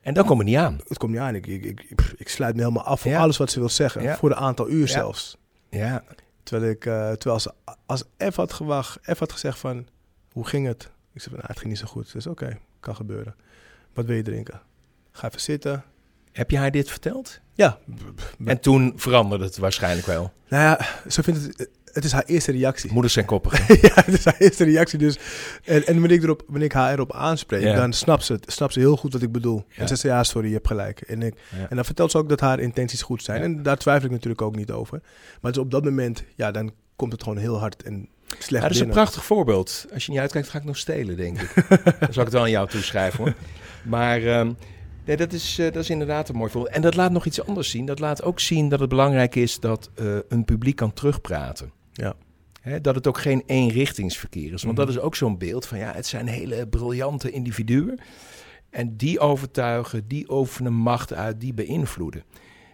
En 0.00 0.14
dan 0.14 0.24
komt 0.26 0.38
het 0.38 0.48
niet 0.48 0.56
aan. 0.56 0.80
het 0.88 0.98
komt 0.98 1.12
niet 1.12 1.20
aan, 1.20 1.34
ik, 1.34 1.46
ik, 1.46 1.84
ik, 2.16 2.28
sluit 2.28 2.54
me 2.56 2.60
helemaal 2.62 2.84
af 2.84 3.00
voor 3.00 3.10
Ja. 3.10 3.20
alles 3.20 3.36
wat 3.36 3.50
ze 3.50 3.58
wil 3.58 3.68
zeggen, 3.68 4.02
Ja. 4.02 4.16
voor 4.16 4.30
een 4.30 4.36
aantal 4.36 4.70
uur 4.70 4.80
Ja. 4.86 4.92
zelfs. 4.92 5.37
Ja, 5.70 6.04
Terwijl 6.48 6.70
ik, 6.70 6.86
eh, 6.86 7.10
terwijl 7.12 7.40
ze, 7.40 7.52
als 7.86 8.04
F 8.32 8.36
had 8.36 8.52
gewacht, 8.52 8.98
F 9.14 9.18
had 9.18 9.32
gezegd 9.32 9.58
van, 9.58 9.86
hoe 10.32 10.46
ging 10.46 10.66
het? 10.66 10.82
Ik 11.12 11.20
zei 11.20 11.24
van, 11.24 11.34
nou, 11.34 11.46
het 11.46 11.58
ging 11.58 11.68
niet 11.70 11.78
zo 11.78 11.86
goed. 11.86 12.12
Dus 12.12 12.26
oké, 12.26 12.58
kan 12.80 12.96
gebeuren. 12.96 13.34
Wat 13.94 14.04
wil 14.04 14.16
je 14.16 14.22
drinken? 14.22 14.60
Ga 15.10 15.28
even 15.28 15.40
zitten. 15.40 15.84
heb 16.32 16.50
je 16.50 16.58
haar 16.58 16.70
dit 16.70 16.90
verteld? 16.90 17.40
Ja. 17.52 17.78
En 18.44 18.60
toen 18.60 18.92
veranderde 18.96 19.44
het 19.44 19.56
waarschijnlijk 19.56 20.06
wel. 20.06 20.32
Nou 20.48 20.62
ja, 20.62 20.86
ze 21.10 21.22
vindt 21.22 21.42
het, 21.42 21.70
het 21.98 22.06
is 22.06 22.12
haar 22.12 22.24
eerste 22.26 22.52
reactie. 22.52 22.92
Moeders 22.92 23.14
zijn 23.14 23.24
koppig. 23.24 23.68
ja, 23.88 23.92
het 23.94 24.14
is 24.14 24.24
haar 24.24 24.36
eerste 24.38 24.64
reactie. 24.64 24.98
Dus, 24.98 25.18
en, 25.64 25.86
en 25.86 26.00
wanneer, 26.00 26.16
ik 26.16 26.22
erop, 26.22 26.42
wanneer 26.46 26.64
ik 26.64 26.72
haar 26.72 26.92
erop 26.92 27.12
aanspreek, 27.12 27.74
dan 27.74 27.92
snapt 27.92 28.24
ze, 28.24 28.32
het, 28.32 28.44
snapt 28.52 28.72
ze 28.72 28.78
heel 28.78 28.96
goed 28.96 29.12
wat 29.12 29.22
ik 29.22 29.32
bedoel. 29.32 29.64
En 29.76 29.88
ze 29.88 29.96
zegt, 29.96 30.14
ja, 30.14 30.24
sorry, 30.24 30.48
je 30.48 30.54
hebt 30.54 30.66
gelijk. 30.66 31.00
En, 31.00 31.22
ik, 31.22 31.34
en 31.68 31.76
dan 31.76 31.84
vertelt 31.84 32.10
ze 32.10 32.18
ook 32.18 32.28
dat 32.28 32.40
haar 32.40 32.60
intenties 32.60 33.02
goed 33.02 33.22
zijn. 33.22 33.42
En 33.42 33.62
daar 33.62 33.76
twijfel 33.76 34.04
ik 34.04 34.10
natuurlijk 34.10 34.42
ook 34.42 34.56
niet 34.56 34.70
over. 34.70 35.00
Maar 35.40 35.52
dus 35.52 35.60
op 35.60 35.70
dat 35.70 35.84
moment, 35.84 36.24
ja, 36.36 36.50
dan 36.50 36.72
komt 36.96 37.12
het 37.12 37.22
gewoon 37.22 37.38
heel 37.38 37.58
hard 37.58 37.82
en 37.82 38.08
slecht 38.38 38.62
Ja, 38.62 38.68
dat 38.68 38.70
is 38.70 38.80
een 38.80 38.88
prachtig 38.88 39.24
voorbeeld. 39.24 39.86
Als 39.92 40.06
je 40.06 40.12
niet 40.12 40.20
uitkijkt, 40.20 40.48
ga 40.48 40.58
ik 40.58 40.64
nog 40.64 40.76
stelen, 40.76 41.16
denk 41.16 41.40
ik. 41.40 41.54
Dan 41.84 41.94
zal 42.00 42.08
ik 42.08 42.14
het 42.14 42.32
wel 42.32 42.42
aan 42.42 42.50
jou 42.50 42.68
toeschrijven, 42.68 43.24
hoor. 43.24 43.34
Maar 43.82 44.22
ehm, 44.22 44.50
Nee, 45.08 45.16
dat 45.16 45.32
is, 45.32 45.58
eh, 45.58 45.72
dat 45.72 45.82
is 45.82 45.90
inderdaad 45.90 46.28
een 46.28 46.36
mooi 46.36 46.50
voorbeeld. 46.50 46.74
En 46.74 46.82
dat 46.82 46.94
laat 46.94 47.10
nog 47.10 47.24
iets 47.24 47.46
anders 47.46 47.70
zien. 47.70 47.86
Dat 47.86 47.98
laat 47.98 48.22
ook 48.22 48.40
zien 48.40 48.68
dat 48.68 48.80
het 48.80 48.88
belangrijk 48.88 49.34
is 49.34 49.60
dat 49.60 49.90
eh, 49.94 50.16
een 50.28 50.44
publiek 50.44 50.76
kan 50.76 50.92
terugpraten. 50.92 51.72
Ja. 51.98 52.14
Dat 52.80 52.94
het 52.94 53.06
ook 53.06 53.18
geen 53.18 53.42
eenrichtingsverkeer 53.46 54.52
is. 54.52 54.62
Want 54.62 54.76
Mhm. 54.76 54.86
dat 54.86 54.96
is 54.96 55.00
ook 55.02 55.14
zo'n 55.16 55.38
beeld 55.38 55.66
van 55.66 55.78
ja, 55.78 55.92
het 55.92 56.06
zijn 56.06 56.26
hele 56.26 56.66
briljante 56.68 57.30
individuen. 57.30 57.98
En 58.70 58.96
die 58.96 59.20
overtuigen, 59.20 60.08
die 60.08 60.32
oefenen 60.32 60.72
macht 60.72 61.12
uit, 61.12 61.40
die 61.40 61.54
beïnvloeden. 61.54 62.22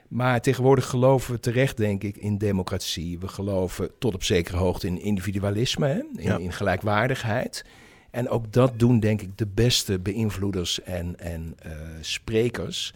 Maar 0.08 0.40
tegenwoordig 0.40 0.86
geloven 0.86 1.34
we 1.34 1.40
terecht, 1.40 1.76
denk 1.76 2.02
ik, 2.02 2.16
in 2.16 2.38
democratie. 2.38 3.18
We 3.18 3.28
geloven 3.28 3.90
tot 3.98 4.14
op 4.14 4.24
zekere 4.24 4.56
hoogte 4.56 4.86
in 4.86 5.00
individualisme, 5.00 5.86
hè? 5.86 5.98
In, 5.98 6.08
Ja. 6.16 6.38
in 6.38 6.52
gelijkwaardigheid. 6.52 7.64
En 8.10 8.28
ook 8.28 8.52
dat 8.52 8.78
doen, 8.78 9.00
denk 9.00 9.22
ik, 9.22 9.38
de 9.38 9.46
beste 9.46 9.98
beïnvloeders 10.00 10.82
en, 10.82 11.18
en 11.18 11.54
eh, 11.58 11.70
sprekers. 12.00 12.94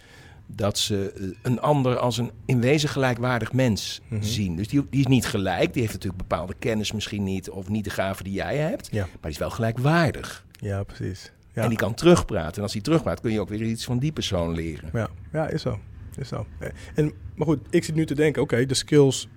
Dat 0.51 0.79
ze 0.79 1.13
eh, 1.13 1.25
een 1.43 1.61
ander 1.61 1.97
als 1.99 2.19
een 2.19 2.31
in 2.45 2.61
wezen 2.61 2.89
gelijkwaardig 2.89 3.53
mens 3.53 4.01
Mhm. 4.09 4.23
zien. 4.23 4.57
Dus 4.57 4.69
die, 4.69 4.87
die 4.91 5.01
is 5.01 5.07
niet 5.07 5.27
gelijk. 5.27 5.73
Die 5.73 5.83
heeft 5.83 5.95
natuurlijk 5.95 6.29
bepaalde 6.29 6.55
kennis 6.59 6.93
misschien 6.93 7.23
niet. 7.23 7.51
Of 7.51 7.69
niet 7.69 7.85
de 7.85 7.91
gaven 7.91 8.25
die 8.25 8.33
jij 8.33 8.57
hebt. 8.57 8.89
Ja. 8.91 9.03
Maar 9.05 9.19
die 9.21 9.31
is 9.31 9.39
wel 9.39 9.51
gelijkwaardig. 9.51 10.45
Ja, 10.61 10.83
precies. 10.83 11.33
Ja. 11.53 11.63
En 11.63 11.69
die 11.69 11.79
kan 11.79 11.95
terugpraten. 11.95 12.57
En 12.57 12.63
als 12.63 12.73
hij 12.73 12.83
terugpraat, 12.83 13.21
kun 13.21 13.33
je 13.33 13.41
ook 13.41 13.49
weer 13.49 13.63
iets 13.63 13.85
van 13.85 13.99
die 13.99 14.13
persoon 14.13 14.55
leren. 14.55 14.91
Ja, 14.93 15.09
ja 15.33 15.49
is 15.49 15.63
zo. 15.63 15.81
Is 16.17 16.29
zo. 16.29 16.47
Eh, 16.59 16.69
En, 16.95 17.13
maar 17.35 17.47
goed, 17.47 17.61
ik 17.71 17.85
zit 17.85 17.95
nu 17.95 18.07
te 18.07 18.15
denken, 18.15 18.43
oké, 18.43 18.67
de 18.67 18.75
skills 18.75 19.29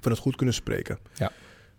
van 0.00 0.12
het 0.12 0.20
goed 0.20 0.36
kunnen 0.36 0.54
spreken. 0.54 0.98
Ja. 1.14 1.32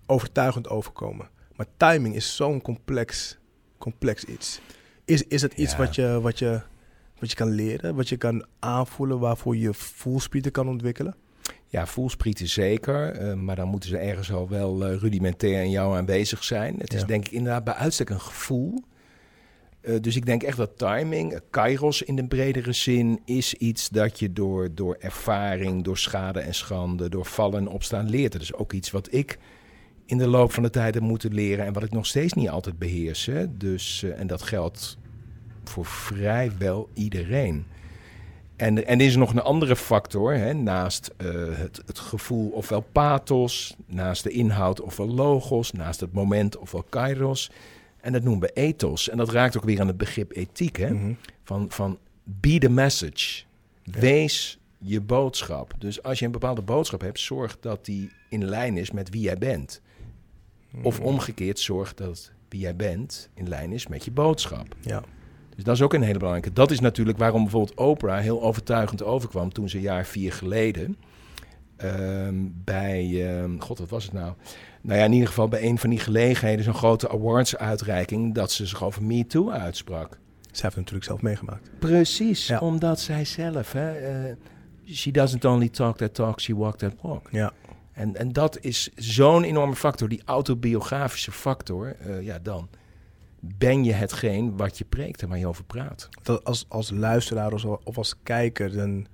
Overtuigend 0.06 0.70
overkomen. 0.70 1.30
Maar 1.56 1.66
timing 1.78 2.16
is 2.16 2.36
zo'n 2.36 2.62
complex, 2.62 3.38
complex 3.78 4.24
iets. 4.24 4.60
Is, 5.06 5.24
is 5.24 5.42
het 5.42 5.54
iets 5.54 5.72
Ja. 5.72 5.78
wat, 5.78 5.96
je, 5.96 6.20
wat, 6.22 6.40
je, 6.40 6.62
wat 7.20 7.30
je 7.30 7.36
kan 7.36 7.50
leren, 7.50 7.96
wat 7.96 8.10
je 8.10 8.18
kan 8.18 8.46
aanvoelen, 8.60 9.20
waarvoor 9.20 9.58
je 9.58 9.74
voelspieren 9.74 10.52
kan 10.52 10.68
ontwikkelen? 10.68 11.16
Ja, 11.68 11.86
voelsprieten 11.88 12.48
zeker. 12.48 13.12
eh, 13.12 13.34
maar 13.34 13.56
dan 13.56 13.68
moeten 13.68 13.90
ze 13.90 13.98
ergens 13.98 14.32
al 14.32 14.50
wel 14.50 14.86
eh, 14.86 14.98
rudimentair 14.98 15.64
in 15.64 15.70
jou 15.70 15.98
aanwezig 15.98 16.44
zijn. 16.44 16.76
Het 16.78 16.94
is 16.94 17.06
denk 17.06 17.26
ik 17.26 17.32
inderdaad 17.32 17.64
bij 17.64 17.74
uitstek 17.74 18.10
een 18.10 18.22
gevoel. 18.22 18.84
Eh, 19.82 19.96
dus 20.02 20.16
ik 20.16 20.26
denk 20.26 20.44
echt 20.44 20.58
dat 20.58 20.78
timing, 20.78 21.40
kairos 21.50 22.02
in 22.02 22.16
de 22.16 22.28
bredere 22.28 22.74
zin, 22.74 23.20
is 23.26 23.54
iets 23.54 23.90
dat 23.90 24.20
je 24.20 24.34
door, 24.34 24.76
door 24.76 24.96
ervaring, 25.00 25.84
door 25.84 25.98
schade 25.98 26.40
en 26.40 26.56
schande, 26.56 27.10
door 27.10 27.26
vallen 27.26 27.60
en 27.60 27.68
opstaan 27.68 28.10
leert. 28.10 28.32
Dat 28.32 28.42
is 28.42 28.54
ook 28.54 28.74
iets 28.74 28.92
wat 28.92 29.14
ik 29.14 29.38
in 30.06 30.18
de 30.18 30.28
loop 30.28 30.52
van 30.52 30.64
de 30.64 30.70
tijd 30.70 30.94
heb 30.94 31.04
moeten 31.04 31.34
leren 31.34 31.66
en 31.66 31.74
wat 31.74 31.84
ik 31.84 31.92
nog 31.92 32.06
steeds 32.06 32.34
niet 32.34 32.50
altijd 32.50 32.78
beheers. 32.78 33.26
Hè. 33.26 33.58
Dus, 33.58 34.04
en 34.04 34.28
dat 34.28 34.42
geldt 34.42 34.98
voor 35.70 35.86
vrijwel 35.86 36.90
iedereen. 36.94 37.66
En, 38.56 38.88
en 38.88 39.00
er 39.00 39.06
is 39.06 39.16
nog 39.16 39.32
een 39.32 39.42
andere 39.42 39.76
factor, 39.76 40.34
hè, 40.34 40.54
naast 40.54 41.12
eh, 41.18 41.28
het, 41.58 41.82
het 41.86 42.00
gevoel 42.00 42.50
ofwel 42.50 42.82
pathos, 42.82 43.76
naast 43.86 44.24
de 44.24 44.30
inhoud 44.30 44.82
ofwel 44.82 45.08
logos, 45.08 45.72
naast 45.72 46.00
het 46.00 46.14
moment 46.14 46.58
ofwel 46.58 46.84
kairos. 46.90 47.52
En 48.02 48.12
dat 48.12 48.24
noemen 48.24 48.42
we 48.42 48.54
ethos. 48.54 49.10
En 49.10 49.18
dat 49.18 49.30
raakt 49.30 49.58
ook 49.58 49.64
weer 49.64 49.80
aan 49.82 49.88
het 49.88 49.98
begrip 49.98 50.32
ethiek, 50.36 50.76
hè? 50.78 50.94
Mhm. 50.94 51.14
Van, 51.44 51.66
van 51.70 51.98
be 52.24 52.58
the 52.58 52.70
message. 52.70 53.44
Wees 53.84 54.60
je 54.78 55.02
boodschap. 55.02 55.74
Dus 55.78 56.04
als 56.04 56.20
je 56.20 56.26
een 56.26 56.32
bepaalde 56.32 56.62
boodschap 56.62 57.02
hebt, 57.02 57.20
zorg 57.20 57.58
dat 57.60 57.86
die 57.86 58.12
in 58.30 58.46
lijn 58.46 58.78
is 58.78 58.92
met 58.92 59.10
wie 59.10 59.22
jij 59.22 59.38
bent. 59.38 59.82
Of 60.82 60.98
Mhm. 61.00 61.08
omgekeerd, 61.08 61.60
zorg 61.60 61.94
dat 61.94 62.32
wie 62.50 62.60
jij 62.60 62.76
bent 62.76 63.30
in 63.34 63.48
lijn 63.50 63.72
is 63.72 63.88
met 63.88 64.06
je 64.06 64.12
boodschap. 64.12 64.76
Ja. 64.82 65.04
Dus 65.56 65.64
dat 65.64 65.76
is 65.76 65.82
ook 65.82 65.94
een 65.94 66.02
hele 66.02 66.18
belangrijke. 66.20 66.54
Dat 66.54 66.72
is 66.72 66.80
natuurlijk 66.80 67.18
waarom 67.18 67.42
bijvoorbeeld 67.42 67.78
Oprah 67.78 68.20
heel 68.20 68.42
overtuigend 68.44 69.04
overkwam 69.04 69.54
toen 69.54 69.70
ze 69.70 69.76
een 69.78 69.82
jaar 69.84 70.06
vier 70.06 70.34
geleden 70.34 70.98
ehm, 71.78 72.36
bij, 72.64 73.28
ehm, 73.38 73.60
god 73.60 73.80
wat 73.80 73.90
was 73.90 74.04
het 74.04 74.14
nou? 74.14 74.34
Nou 74.82 75.00
ja, 75.00 75.06
in 75.06 75.12
ieder 75.12 75.28
geval 75.28 75.48
bij 75.48 75.64
een 75.64 75.78
van 75.78 75.90
die 75.90 76.00
gelegenheden, 76.00 76.64
zo'n 76.66 76.74
grote 76.74 77.10
awards-uitreiking, 77.10 78.34
dat 78.34 78.52
ze 78.52 78.66
zich 78.66 78.84
over 78.84 79.04
Me 79.04 79.28
Too 79.28 79.50
uitsprak. 79.52 80.10
Zij 80.12 80.20
heeft 80.52 80.64
het 80.64 80.76
natuurlijk 80.76 81.06
zelf 81.06 81.22
meegemaakt. 81.22 81.70
Precies, 81.80 82.48
Ja. 82.48 82.60
omdat 82.60 83.00
zij 83.00 83.26
zelf, 83.26 83.72
hè, 83.72 83.92
eh, 83.92 84.34
she 84.94 85.12
doesn't 85.12 85.46
only 85.46 85.70
talk 85.70 85.98
that 85.98 86.14
talk, 86.14 86.40
she 86.42 86.56
walk 86.56 86.77
that 86.77 86.94
walk. 87.01 87.27
Ja. 87.32 87.51
En, 87.94 88.16
en 88.16 88.34
dat 88.34 88.58
is 88.62 88.90
zo'n 88.96 89.44
enorme 89.44 89.75
factor, 89.75 90.10
die 90.10 90.22
autobiografische 90.25 91.32
factor. 91.32 91.96
eh, 92.00 92.22
ja, 92.22 92.40
dan 92.40 92.68
ben 93.58 93.84
je 93.84 93.94
hetgeen 93.94 94.58
wat 94.58 94.77
je 94.77 94.86
preekt 94.86 95.22
en 95.22 95.29
waar 95.29 95.38
je 95.38 95.48
over 95.48 95.64
praat. 95.64 96.10
Dat 96.24 96.44
als, 96.44 96.66
als 96.68 96.92
luisteraar 96.92 97.53
of, 97.84 97.98
als 97.98 98.16
kijker, 98.24 98.72
dan 98.72 99.08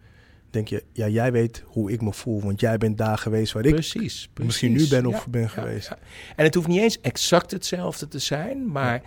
denk 0.50 0.68
je, 0.68 0.84
ja, 0.92 1.08
jij 1.08 1.32
weet 1.32 1.64
hoe 1.66 1.92
ik 1.92 2.02
me 2.02 2.14
voel, 2.14 2.42
want 2.42 2.60
jij 2.60 2.78
bent 2.78 2.98
daar 2.98 3.18
geweest 3.18 3.54
waar 3.54 3.66
ik 3.66 3.74
precies, 3.74 4.30
misschien 4.42 4.72
nu 4.72 4.88
ben 4.88 5.06
of 5.06 5.24
Ja, 5.26 5.30
ben 5.30 5.42
ja, 5.42 5.48
geweest. 5.48 5.90
ja. 5.90 5.98
En 6.36 6.46
het 6.46 6.56
hoeft 6.56 6.68
niet 6.68 6.82
eens 6.82 7.02
exact 7.02 7.52
hetzelfde 7.52 8.08
te 8.08 8.20
zijn, 8.20 8.72
maar, 8.72 9.02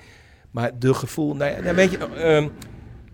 maar 0.50 0.78
de 0.78 0.94
gevoel... 0.94 1.34
Nou, 1.37 1.50
ja, 1.50 1.60
nou, 1.60 1.76
weet 1.76 1.90
je, 1.90 1.98
ehm, 1.98 2.48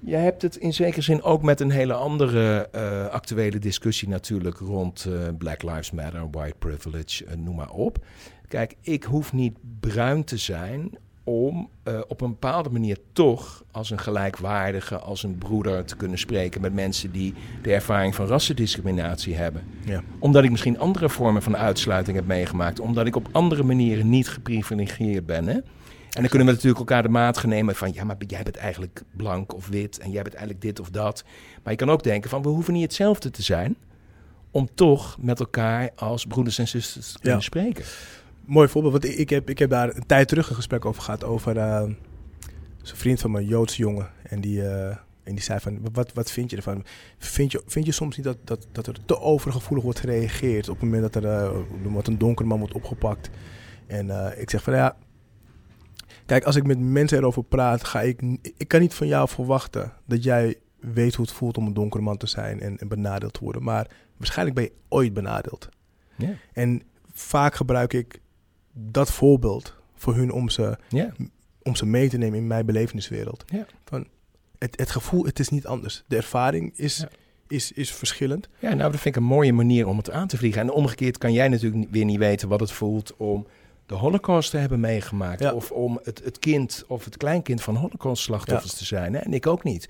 je 0.00 0.16
hebt 0.16 0.42
het 0.42 0.56
in 0.56 0.72
zekere 0.72 1.02
zin 1.02 1.22
ook 1.22 1.42
met 1.42 1.60
een 1.60 1.70
hele 1.70 1.92
andere 1.92 2.68
eh, 2.72 3.06
actuele 3.06 3.58
discussie 3.58 4.08
natuurlijk 4.08 4.58
rond 4.58 5.04
eh, 5.04 5.12
Black 5.38 5.62
Lives 5.62 5.90
Matter, 5.90 6.30
white 6.30 6.56
privilege, 6.58 7.24
eh, 7.24 7.36
noem 7.36 7.56
maar 7.56 7.70
op. 7.70 8.04
Kijk, 8.48 8.74
ik 8.80 9.04
hoef 9.04 9.32
niet 9.32 9.58
bruin 9.80 10.24
te 10.24 10.36
zijn 10.36 10.98
om 11.30 11.68
eh, 11.82 12.00
op 12.08 12.20
een 12.20 12.30
bepaalde 12.30 12.70
manier 12.70 12.98
toch 13.12 13.64
als 13.70 13.90
een 13.90 13.98
gelijkwaardige, 13.98 14.98
als 14.98 15.22
een 15.22 15.38
broeder 15.38 15.84
te 15.84 15.96
kunnen 15.96 16.18
spreken 16.18 16.60
met 16.60 16.74
mensen 16.74 17.10
die 17.10 17.34
de 17.62 17.72
ervaring 17.72 18.14
van 18.14 18.26
rassendiscriminatie 18.26 19.34
hebben 19.34 19.62
Ja. 19.84 20.02
omdat 20.18 20.44
ik 20.44 20.50
misschien 20.50 20.78
andere 20.78 21.08
vormen 21.08 21.42
van 21.42 21.56
uitsluiting 21.56 22.16
heb 22.16 22.26
meegemaakt. 22.26 22.80
Omdat 22.80 23.06
ik 23.06 23.16
op 23.16 23.28
andere 23.32 23.62
manieren 23.62 24.08
niet 24.08 24.28
geprivilegieerd 24.28 25.26
ben. 25.26 25.46
Hè? 25.46 25.52
En 25.54 26.20
dan 26.20 26.28
kunnen 26.28 26.46
we 26.46 26.52
natuurlijk 26.52 26.78
elkaar 26.80 27.02
de 27.02 27.08
maat 27.08 27.44
nemen 27.44 27.74
van... 27.74 27.92
ja, 27.92 28.04
maar 28.04 28.16
jij 28.26 28.42
bent 28.42 28.56
eigenlijk 28.56 29.02
blank 29.16 29.54
of 29.54 29.68
wit 29.68 29.98
en 29.98 30.10
jij 30.10 30.22
bent 30.22 30.34
eigenlijk 30.34 30.64
dit 30.64 30.80
of 30.80 30.90
dat. 30.90 31.24
Maar 31.62 31.72
je 31.72 31.78
kan 31.78 31.90
ook 31.90 32.02
denken 32.02 32.30
van 32.30 32.42
we 32.42 32.48
hoeven 32.48 32.72
niet 32.72 32.82
hetzelfde 32.82 33.30
te 33.30 33.42
zijn... 33.42 33.76
om 34.50 34.68
toch 34.74 35.16
met 35.20 35.40
elkaar 35.40 35.90
als 35.96 36.26
broeders 36.26 36.58
en 36.58 36.68
zusters 36.68 37.12
te 37.12 37.18
kunnen 37.18 37.38
Ja. 37.38 37.44
spreken. 37.44 37.84
Mooi 38.50 38.68
voorbeeld, 38.68 38.92
want 38.92 39.18
ik, 39.18 39.30
heb, 39.30 39.50
ik 39.50 39.58
heb 39.58 39.70
daar 39.70 39.96
een 39.96 40.06
tijd 40.06 40.28
terug 40.28 40.48
een 40.48 40.54
gesprek 40.54 40.84
over 40.84 41.02
gehad 41.02 41.24
over 41.24 41.56
eh, 41.56 41.82
zo'n 42.82 42.96
vriend 42.96 43.20
van 43.20 43.30
me, 43.30 43.38
een 43.38 43.46
Joodse 43.46 43.78
jongen. 43.78 44.10
En 44.22 44.40
die, 44.40 44.68
eh, 44.68 44.88
en 45.22 45.34
die 45.34 45.40
zei 45.40 45.60
van, 45.60 45.78
wat, 45.92 46.12
wat 46.12 46.30
vind 46.30 46.50
je 46.50 46.56
ervan? 46.56 46.84
Vind 47.18 47.52
je, 47.52 47.62
vind 47.66 47.86
je 47.86 47.92
soms 47.92 48.16
niet 48.16 48.26
dat, 48.26 48.36
dat, 48.44 48.66
dat 48.72 48.86
er 48.86 49.04
te 49.04 49.20
overgevoelig 49.20 49.84
wordt 49.84 49.98
gereageerd 49.98 50.68
op 50.68 50.80
het 50.80 50.84
moment 50.84 51.12
dat 51.12 51.24
er 51.24 51.30
eh, 51.30 51.58
wat 51.82 52.06
een 52.06 52.18
donkere 52.18 52.48
man 52.48 52.58
wordt 52.58 52.74
opgepakt? 52.74 53.30
En 53.86 54.34
ik 54.40 54.50
zeg 54.50 54.62
van 54.62 54.74
ja, 54.74 54.96
kijk, 56.26 56.44
als 56.44 56.56
ik 56.56 56.66
met 56.66 56.78
mensen 56.78 57.18
erover 57.18 57.44
praat, 57.44 57.84
ga 57.84 58.00
ik, 58.00 58.22
ik 58.56 58.68
kan 58.68 58.80
niet 58.80 58.94
van 58.94 59.06
jou 59.06 59.28
verwachten 59.28 59.92
dat 60.06 60.24
jij 60.24 60.56
weet 60.80 61.14
hoe 61.14 61.24
het 61.24 61.34
voelt 61.34 61.56
om 61.56 61.66
een 61.66 61.74
donkere 61.74 62.02
man 62.02 62.16
te 62.16 62.26
zijn 62.26 62.60
en, 62.60 62.78
en 62.78 62.88
benadeeld 62.88 63.32
te 63.32 63.44
worden. 63.44 63.62
Maar 63.62 63.90
waarschijnlijk 64.16 64.56
ben 64.56 64.64
je 64.64 64.72
ooit 64.88 65.14
benadeeld. 65.14 65.68
En 66.52 66.82
vaak 67.12 67.54
gebruik 67.54 67.92
ik 67.92 68.20
dat 68.72 69.10
voorbeeld 69.12 69.74
voor 69.94 70.14
hun 70.14 70.32
om 70.32 70.48
ze, 70.48 70.78
om 71.62 71.76
ze 71.76 71.86
mee 71.86 72.08
te 72.08 72.18
nemen 72.18 72.38
in 72.38 72.46
mijn 72.46 72.66
beleveniswereld. 72.66 73.44
Van 73.84 74.06
het, 74.58 74.78
het 74.78 74.90
gevoel, 74.90 75.24
het 75.24 75.38
is 75.38 75.48
niet 75.48 75.66
anders. 75.66 76.04
De 76.06 76.16
ervaring 76.16 76.72
is, 76.76 76.96
Ja. 76.96 77.08
is, 77.48 77.72
is 77.72 77.94
verschillend. 77.94 78.48
Ja, 78.58 78.68
nou, 78.68 78.90
dat 78.92 79.00
vind 79.00 79.16
ik 79.16 79.22
een 79.22 79.28
mooie 79.28 79.52
manier 79.52 79.86
om 79.86 79.96
het 79.96 80.10
aan 80.10 80.26
te 80.28 80.36
vliegen. 80.36 80.60
En 80.62 80.70
omgekeerd 80.70 81.18
kan 81.18 81.32
jij 81.32 81.48
natuurlijk 81.48 81.86
weer 81.90 82.04
niet 82.04 82.18
weten 82.18 82.48
wat 82.48 82.60
het 82.60 82.72
voelt 82.72 83.16
om 83.16 83.46
de 83.86 83.94
Holocaust 83.94 84.50
te 84.50 84.56
hebben 84.56 84.80
meegemaakt. 84.80 85.40
Ja. 85.40 85.52
Of 85.52 85.70
om 85.70 86.00
het, 86.02 86.20
het 86.24 86.38
kind 86.38 86.84
of 86.88 87.04
het 87.04 87.16
kleinkind 87.16 87.62
van 87.62 87.76
Holocaust-slachtoffers 87.76 88.74
te 88.74 88.84
zijn. 88.84 89.14
Hè? 89.14 89.20
En 89.20 89.32
ik 89.34 89.46
ook 89.46 89.64
niet. 89.64 89.88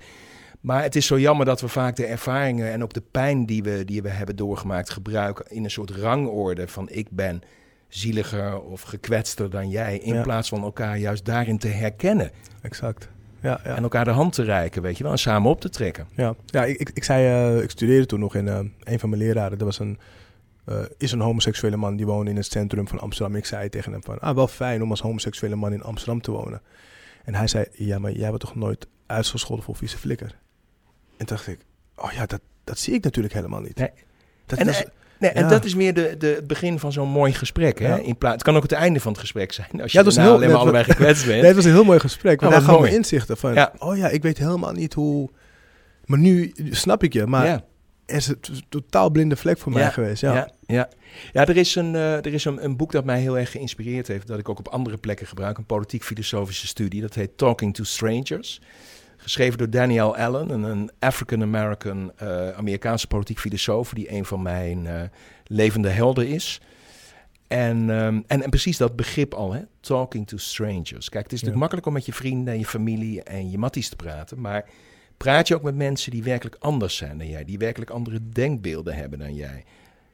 Maar 0.61 0.83
het 0.83 0.95
is 0.95 1.05
zo 1.05 1.19
jammer 1.19 1.45
dat 1.45 1.61
we 1.61 1.67
vaak 1.67 1.95
de 1.95 2.05
ervaringen 2.05 2.71
en 2.71 2.83
ook 2.83 2.93
de 2.93 3.03
pijn 3.11 3.45
die 3.45 3.63
we, 3.63 3.85
die 3.85 4.01
we 4.01 4.09
hebben 4.09 4.35
doorgemaakt 4.35 4.89
gebruiken 4.89 5.45
in 5.49 5.63
een 5.63 5.71
soort 5.71 5.89
rangorde 5.89 6.67
van 6.67 6.89
ik 6.89 7.07
ben 7.09 7.41
zieliger 7.95 8.59
of 8.61 8.81
gekwetster 8.81 9.49
dan 9.49 9.69
jij. 9.69 9.97
In 9.97 10.13
Ja. 10.13 10.21
plaats 10.21 10.49
van 10.49 10.63
elkaar 10.63 10.97
juist 10.97 11.25
daarin 11.25 11.57
te 11.57 11.67
herkennen. 11.67 12.31
Exact. 12.61 13.09
Ja, 13.41 13.59
ja. 13.63 13.75
En 13.75 13.83
elkaar 13.83 14.05
de 14.05 14.11
hand 14.11 14.33
te 14.33 14.43
reiken, 14.43 14.81
weet 14.81 14.97
je 14.97 15.03
wel. 15.03 15.11
En 15.11 15.17
samen 15.19 15.49
op 15.51 15.61
te 15.61 15.69
trekken. 15.69 16.07
Ja, 16.15 16.35
ja 16.45 16.65
ik, 16.65 16.77
ik, 16.77 16.89
ik 16.93 17.03
zei, 17.03 17.55
eh, 17.57 17.63
ik 17.63 17.69
studeerde 17.69 18.05
toen 18.05 18.19
nog 18.19 18.35
in 18.35 18.47
eh, 18.47 18.59
een 18.83 18.99
van 18.99 19.09
mijn 19.09 19.21
leraren. 19.21 19.57
Dat 19.57 19.67
was 19.67 19.79
een, 19.79 19.99
eh, 20.65 20.79
is 20.97 21.11
een 21.11 21.19
homoseksuele 21.19 21.77
man 21.77 21.95
die 21.95 22.05
woonde 22.05 22.29
in 22.31 22.35
het 22.37 22.45
centrum 22.45 22.87
van 22.87 22.99
Amsterdam. 22.99 23.35
Ik 23.35 23.45
zei 23.45 23.69
tegen 23.69 23.91
hem 23.91 24.03
van, 24.03 24.19
ah, 24.19 24.35
wel 24.35 24.47
fijn 24.47 24.83
om 24.83 24.89
als 24.89 25.01
homoseksuele 25.01 25.55
man 25.55 25.73
in 25.73 25.83
Amsterdam 25.83 26.21
te 26.21 26.31
wonen. 26.31 26.61
En 27.23 27.35
hij 27.35 27.47
zei, 27.47 27.65
ja, 27.71 27.99
maar 27.99 28.11
jij 28.11 28.29
bent 28.29 28.41
toch 28.41 28.55
nooit 28.55 28.87
uitgescholden 29.05 29.65
voor 29.65 29.75
vieze 29.75 29.97
flikker? 29.97 30.27
En 31.17 31.25
toen 31.25 31.35
dacht 31.37 31.47
ik, 31.47 31.59
oh 31.95 32.11
ja, 32.11 32.25
dat, 32.25 32.41
dat 32.63 32.77
zie 32.79 32.93
ik 32.93 33.03
natuurlijk 33.03 33.33
helemaal 33.33 33.61
niet. 33.61 33.77
Nee. 33.77 33.91
Dat, 34.45 34.59
En, 34.59 34.65
dat 34.65 34.75
is- 34.75 34.85
Nee, 35.21 35.31
en 35.31 35.43
Ja. 35.43 35.49
dat 35.49 35.65
is 35.65 35.73
weer 35.73 35.93
de, 35.93 36.15
de, 36.17 36.27
het 36.27 36.47
begin 36.47 36.79
van 36.79 36.91
zo'n 36.91 37.09
mooi 37.09 37.33
gesprek. 37.33 37.79
Hè? 37.79 37.87
Ja. 37.87 37.95
In 37.97 38.17
plaats, 38.17 38.33
het 38.33 38.43
kan 38.43 38.55
ook 38.55 38.61
het 38.63 38.71
einde 38.71 38.99
van 38.99 39.11
het 39.11 39.21
gesprek 39.21 39.51
zijn. 39.51 39.81
Als 39.81 39.91
je 39.91 39.97
Ja, 39.97 40.03
daarna 40.03 40.21
heel- 40.23 40.33
alleen 40.33 40.49
maar 40.49 40.57
allebei 40.59 40.83
gekwetst 40.83 41.25
bent. 41.25 41.37
Nee, 41.41 41.45
het 41.45 41.55
was 41.55 41.65
een 41.65 41.71
heel 41.71 41.83
mooi 41.83 41.99
gesprek. 41.99 42.41
Gaf 42.41 42.65
me 42.65 42.71
mooi. 42.71 42.91
inzichten 42.93 43.37
van... 43.37 43.53
Ja. 43.53 43.73
Oh 43.77 43.97
ja, 43.97 44.07
ik 44.09 44.21
weet 44.21 44.37
helemaal 44.37 44.71
niet 44.71 44.93
hoe 44.93 45.29
Maar 46.05 46.19
nu 46.19 46.51
snap 46.69 47.03
ik 47.03 47.13
je, 47.13 47.25
maar 47.25 47.61
is 48.05 48.27
een 48.27 48.39
t- 48.39 48.61
totaal 48.69 49.09
blinde 49.09 49.35
vlek 49.35 49.57
voor 49.57 49.71
mij 49.71 49.91
geweest. 49.91 50.21
Ja. 50.21 50.33
Ja, 50.33 50.49
ja. 50.67 50.89
ja 51.31 51.45
er 51.45 51.57
is, 51.57 51.75
een, 51.75 51.95
eh, 51.95 52.13
er 52.13 52.33
is 52.33 52.45
een, 52.45 52.63
een 52.63 52.77
boek 52.77 52.91
dat 52.91 53.05
mij 53.05 53.19
heel 53.19 53.37
erg 53.37 53.51
geïnspireerd 53.51 54.07
heeft, 54.07 54.27
dat 54.27 54.39
ik 54.39 54.49
ook 54.49 54.59
op 54.59 54.67
andere 54.67 54.97
plekken 54.97 55.27
gebruik. 55.27 55.57
Een 55.57 55.65
politiek-filosofische 55.65 56.67
studie, 56.67 57.01
dat 57.01 57.13
heet 57.13 57.37
Talking 57.37 57.73
to 57.75 57.83
Strangers. 57.83 58.61
Geschreven 59.21 59.57
door 59.57 59.69
Danielle 59.69 60.17
Allen, 60.17 60.49
een, 60.49 60.63
een 60.63 60.91
African-American 60.99 62.11
eh, 62.17 62.51
Amerikaanse 62.51 63.07
politiek 63.07 63.39
filosoof, 63.39 63.93
die 63.93 64.11
een 64.11 64.25
van 64.25 64.41
mijn 64.41 64.87
eh, 64.87 65.01
levende 65.45 65.89
helden 65.89 66.27
is. 66.27 66.61
En, 67.47 67.89
ehm, 67.89 68.21
en, 68.27 68.43
en 68.43 68.49
precies 68.49 68.77
dat 68.77 68.95
begrip 68.95 69.33
al, 69.33 69.53
hè? 69.53 69.61
talking 69.79 70.27
to 70.27 70.37
strangers. 70.37 71.09
Kijk, 71.09 71.23
het 71.23 71.33
is 71.33 71.41
natuurlijk 71.41 71.57
makkelijk 71.57 71.87
om 71.87 71.93
met 71.93 72.05
je 72.05 72.13
vrienden 72.13 72.53
en 72.53 72.59
je 72.59 72.65
familie 72.65 73.23
en 73.23 73.51
je 73.51 73.57
matties 73.57 73.89
te 73.89 73.95
praten, 73.95 74.41
maar 74.41 74.69
praat 75.17 75.47
je 75.47 75.55
ook 75.55 75.63
met 75.63 75.75
mensen 75.75 76.11
die 76.11 76.23
werkelijk 76.23 76.55
anders 76.59 76.95
zijn 76.95 77.17
dan 77.17 77.27
jij, 77.27 77.45
die 77.45 77.57
werkelijk 77.57 77.91
andere 77.91 78.29
denkbeelden 78.29 78.95
hebben 78.95 79.19
dan 79.19 79.35
jij. 79.35 79.63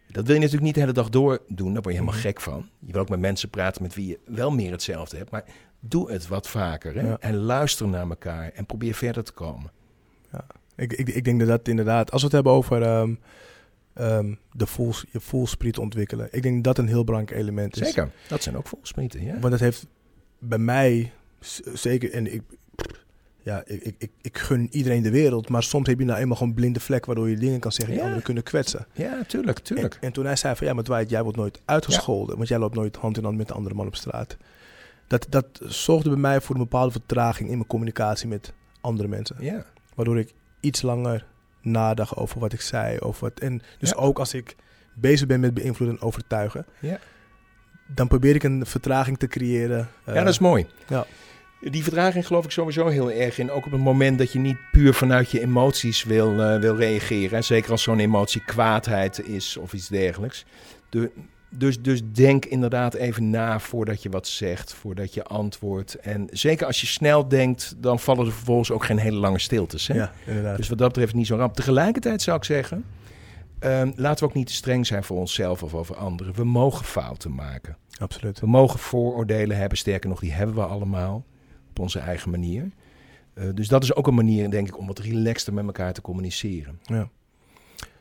Dat 0.07 0.25
wil 0.25 0.33
je 0.35 0.39
natuurlijk 0.41 0.65
niet 0.65 0.73
de 0.73 0.79
hele 0.79 0.91
dag 0.93 1.09
door 1.09 1.41
doen, 1.47 1.73
daar 1.73 1.81
word 1.81 1.95
je 1.95 1.99
helemaal 2.01 2.13
Mhm. 2.13 2.21
gek 2.23 2.41
van. 2.41 2.69
Je 2.79 2.91
wil 2.91 3.01
ook 3.01 3.09
met 3.09 3.19
mensen 3.19 3.49
praten 3.49 3.81
met 3.81 3.95
wie 3.95 4.07
je 4.07 4.19
wel 4.25 4.51
meer 4.51 4.71
hetzelfde 4.71 5.17
hebt, 5.17 5.31
maar 5.31 5.43
doe 5.79 6.11
het 6.11 6.27
wat 6.27 6.47
vaker 6.47 6.95
hè? 6.95 7.07
Ja. 7.07 7.17
en 7.19 7.35
luister 7.35 7.87
naar 7.87 8.09
elkaar 8.09 8.51
en 8.51 8.65
probeer 8.65 8.93
verder 8.93 9.23
te 9.23 9.31
komen. 9.31 9.71
Ik, 10.75 10.93
ik, 10.93 11.09
ik 11.09 11.23
denk 11.23 11.39
dat 11.39 11.47
dat 11.47 11.67
inderdaad, 11.67 12.11
als 12.11 12.19
we 12.21 12.27
het 12.27 12.35
hebben 12.35 12.53
over 12.53 12.81
ehm, 12.81 13.13
ehm, 13.93 14.33
de 14.51 14.65
voels, 14.65 15.05
je 15.11 15.19
voelspriet 15.19 15.77
ontwikkelen, 15.77 16.27
ik 16.31 16.41
denk 16.41 16.63
dat 16.63 16.75
dat 16.75 16.77
een 16.85 16.89
heel 16.91 17.03
belangrijk 17.03 17.39
element 17.39 17.81
is. 17.81 17.87
Zeker, 17.87 18.11
dat 18.27 18.43
zijn 18.43 18.57
ook 18.57 18.67
volsprieten, 18.67 19.23
ja. 19.23 19.31
Want 19.39 19.51
dat 19.51 19.59
heeft 19.59 19.87
bij 20.39 20.57
mij 20.57 21.11
zeker, 21.73 22.11
en 22.11 22.33
ik, 22.33 22.41
ja, 23.47 23.61
ik, 23.65 23.81
ik, 23.83 23.95
ik, 23.97 24.11
ik 24.21 24.37
gun 24.37 24.67
iedereen 24.71 25.01
de 25.03 25.11
wereld, 25.11 25.49
maar 25.49 25.63
soms 25.63 25.87
heb 25.87 25.99
je 25.99 26.05
nou 26.05 26.19
eenmaal 26.19 26.37
gewoon 26.37 26.53
blinde 26.53 26.79
vlek 26.79 27.05
waardoor 27.05 27.29
je 27.29 27.37
dingen 27.37 27.59
kan 27.59 27.71
zeggen 27.71 27.87
die 27.89 27.97
Ja. 27.97 28.03
anderen 28.05 28.23
kunnen 28.25 28.43
kwetsen. 28.43 28.87
Ja, 28.93 29.23
tuurlijk, 29.27 29.59
tuurlijk. 29.59 29.93
En, 29.93 30.01
en 30.01 30.11
toen 30.13 30.25
hij 30.25 30.35
zei 30.35 30.55
van 30.55 30.67
ja, 30.67 30.73
maar 30.73 30.83
Dwight, 30.83 31.09
jij 31.09 31.23
wordt 31.23 31.37
nooit 31.37 31.61
uitgescholden, 31.65 32.35
want 32.37 32.47
jij 32.47 32.57
loopt 32.59 32.75
nooit 32.75 32.95
hand 32.95 33.17
in 33.17 33.23
hand 33.23 33.37
met 33.37 33.47
de 33.47 33.53
andere 33.53 33.75
man 33.75 33.87
op 33.87 33.95
straat. 33.95 34.37
Dat, 35.07 35.25
dat 35.29 35.45
zorgde 35.63 36.09
bij 36.09 36.17
mij 36.19 36.41
voor 36.41 36.55
een 36.55 36.61
bepaalde 36.61 36.91
vertraging 36.91 37.49
in 37.49 37.55
mijn 37.55 37.67
communicatie 37.67 38.27
met 38.27 38.53
andere 38.81 39.07
mensen. 39.07 39.35
Ja, 39.39 39.65
Waardoor 39.95 40.19
ik 40.19 40.33
iets 40.59 40.81
langer 40.81 41.25
nadacht 41.61 42.15
over 42.15 42.39
wat 42.39 42.53
ik 42.53 42.61
zei. 42.61 42.99
Over 42.99 43.21
wat, 43.29 43.39
en 43.39 43.61
dus 43.79 43.89
Ja. 43.89 43.95
ook 43.95 44.19
als 44.19 44.33
ik 44.33 44.55
bezig 44.95 45.27
ben 45.27 45.39
met 45.39 45.53
beïnvloeden 45.53 45.97
en 45.99 46.03
overtuigen, 46.05 46.65
ja. 46.79 46.99
dan 47.87 48.07
probeer 48.07 48.35
ik 48.35 48.43
een 48.43 48.65
vertraging 48.65 49.17
te 49.17 49.27
creëren. 49.27 49.87
ja, 50.05 50.11
eh, 50.13 50.19
dat 50.19 50.27
is 50.27 50.39
mooi. 50.39 50.67
ja. 50.87 51.05
Die 51.61 51.83
vertraging 51.83 52.27
geloof 52.27 52.45
ik 52.45 52.51
sowieso 52.51 52.87
heel 52.87 53.11
erg 53.11 53.37
in. 53.39 53.51
Ook 53.51 53.65
op 53.65 53.71
het 53.71 53.81
moment 53.81 54.17
dat 54.17 54.31
je 54.31 54.39
niet 54.39 54.57
puur 54.71 54.93
vanuit 54.93 55.31
je 55.31 55.41
emoties 55.41 56.03
wil, 56.03 56.41
eh, 56.41 56.59
wil 56.59 56.75
reageren. 56.75 57.43
Zeker 57.43 57.71
als 57.71 57.83
zo'n 57.83 57.99
emotie 57.99 58.43
kwaadheid 58.43 59.27
is 59.27 59.57
of 59.57 59.73
iets 59.73 59.87
dergelijks. 59.87 60.45
De- 60.89 61.11
dus, 61.49 61.81
dus 61.81 62.01
denk 62.11 62.45
inderdaad 62.45 62.93
even 62.93 63.29
na 63.29 63.59
voordat 63.59 64.03
je 64.03 64.09
wat 64.09 64.27
zegt, 64.27 64.73
voordat 64.73 65.13
je 65.13 65.23
antwoordt. 65.23 65.95
En 65.95 66.27
zeker 66.31 66.65
als 66.67 66.81
je 66.81 66.87
snel 66.87 67.27
denkt, 67.27 67.75
dan 67.77 67.99
vallen 67.99 68.25
er 68.25 68.31
vervolgens 68.31 68.71
ook 68.71 68.85
geen 68.85 68.97
hele 68.97 69.17
lange 69.17 69.39
stiltes. 69.39 69.87
Hè? 69.87 69.93
Ja, 69.93 70.11
inderdaad. 70.25 70.57
Dus 70.57 70.69
wat 70.69 70.77
dat 70.77 70.87
betreft 70.87 71.13
niet 71.13 71.27
zo 71.27 71.35
ramp. 71.35 71.53
Tegelijkertijd 71.53 72.21
zou 72.21 72.37
ik 72.37 72.43
zeggen, 72.43 72.85
ehm, 73.59 73.91
laten 73.95 74.23
we 74.23 74.29
ook 74.29 74.35
niet 74.35 74.47
te 74.47 74.53
streng 74.53 74.85
zijn 74.87 75.03
voor 75.03 75.17
onszelf 75.17 75.63
of 75.63 75.73
over 75.73 75.95
anderen. 75.95 76.33
We 76.33 76.43
mogen 76.43 76.85
fouten 76.85 77.35
maken. 77.35 77.77
Absoluut. 77.99 78.39
We 78.39 78.47
mogen 78.47 78.79
vooroordelen 78.79 79.57
hebben, 79.57 79.77
sterker 79.77 80.09
nog, 80.09 80.19
die 80.19 80.33
hebben 80.33 80.55
we 80.55 80.63
allemaal 80.63 81.25
op 81.77 81.83
onze 81.83 81.99
eigen 81.99 82.29
manier. 82.31 82.69
Eh, 83.33 83.49
dus 83.53 83.67
dat 83.67 83.83
is 83.83 83.95
ook 83.95 84.07
een 84.07 84.13
manier, 84.15 84.49
denk 84.49 84.67
ik, 84.67 84.77
om 84.77 84.87
wat 84.87 84.99
relaxter 84.99 85.53
met 85.53 85.65
elkaar 85.65 85.93
te 85.93 86.01
communiceren. 86.01 86.79
Ja. 86.83 87.09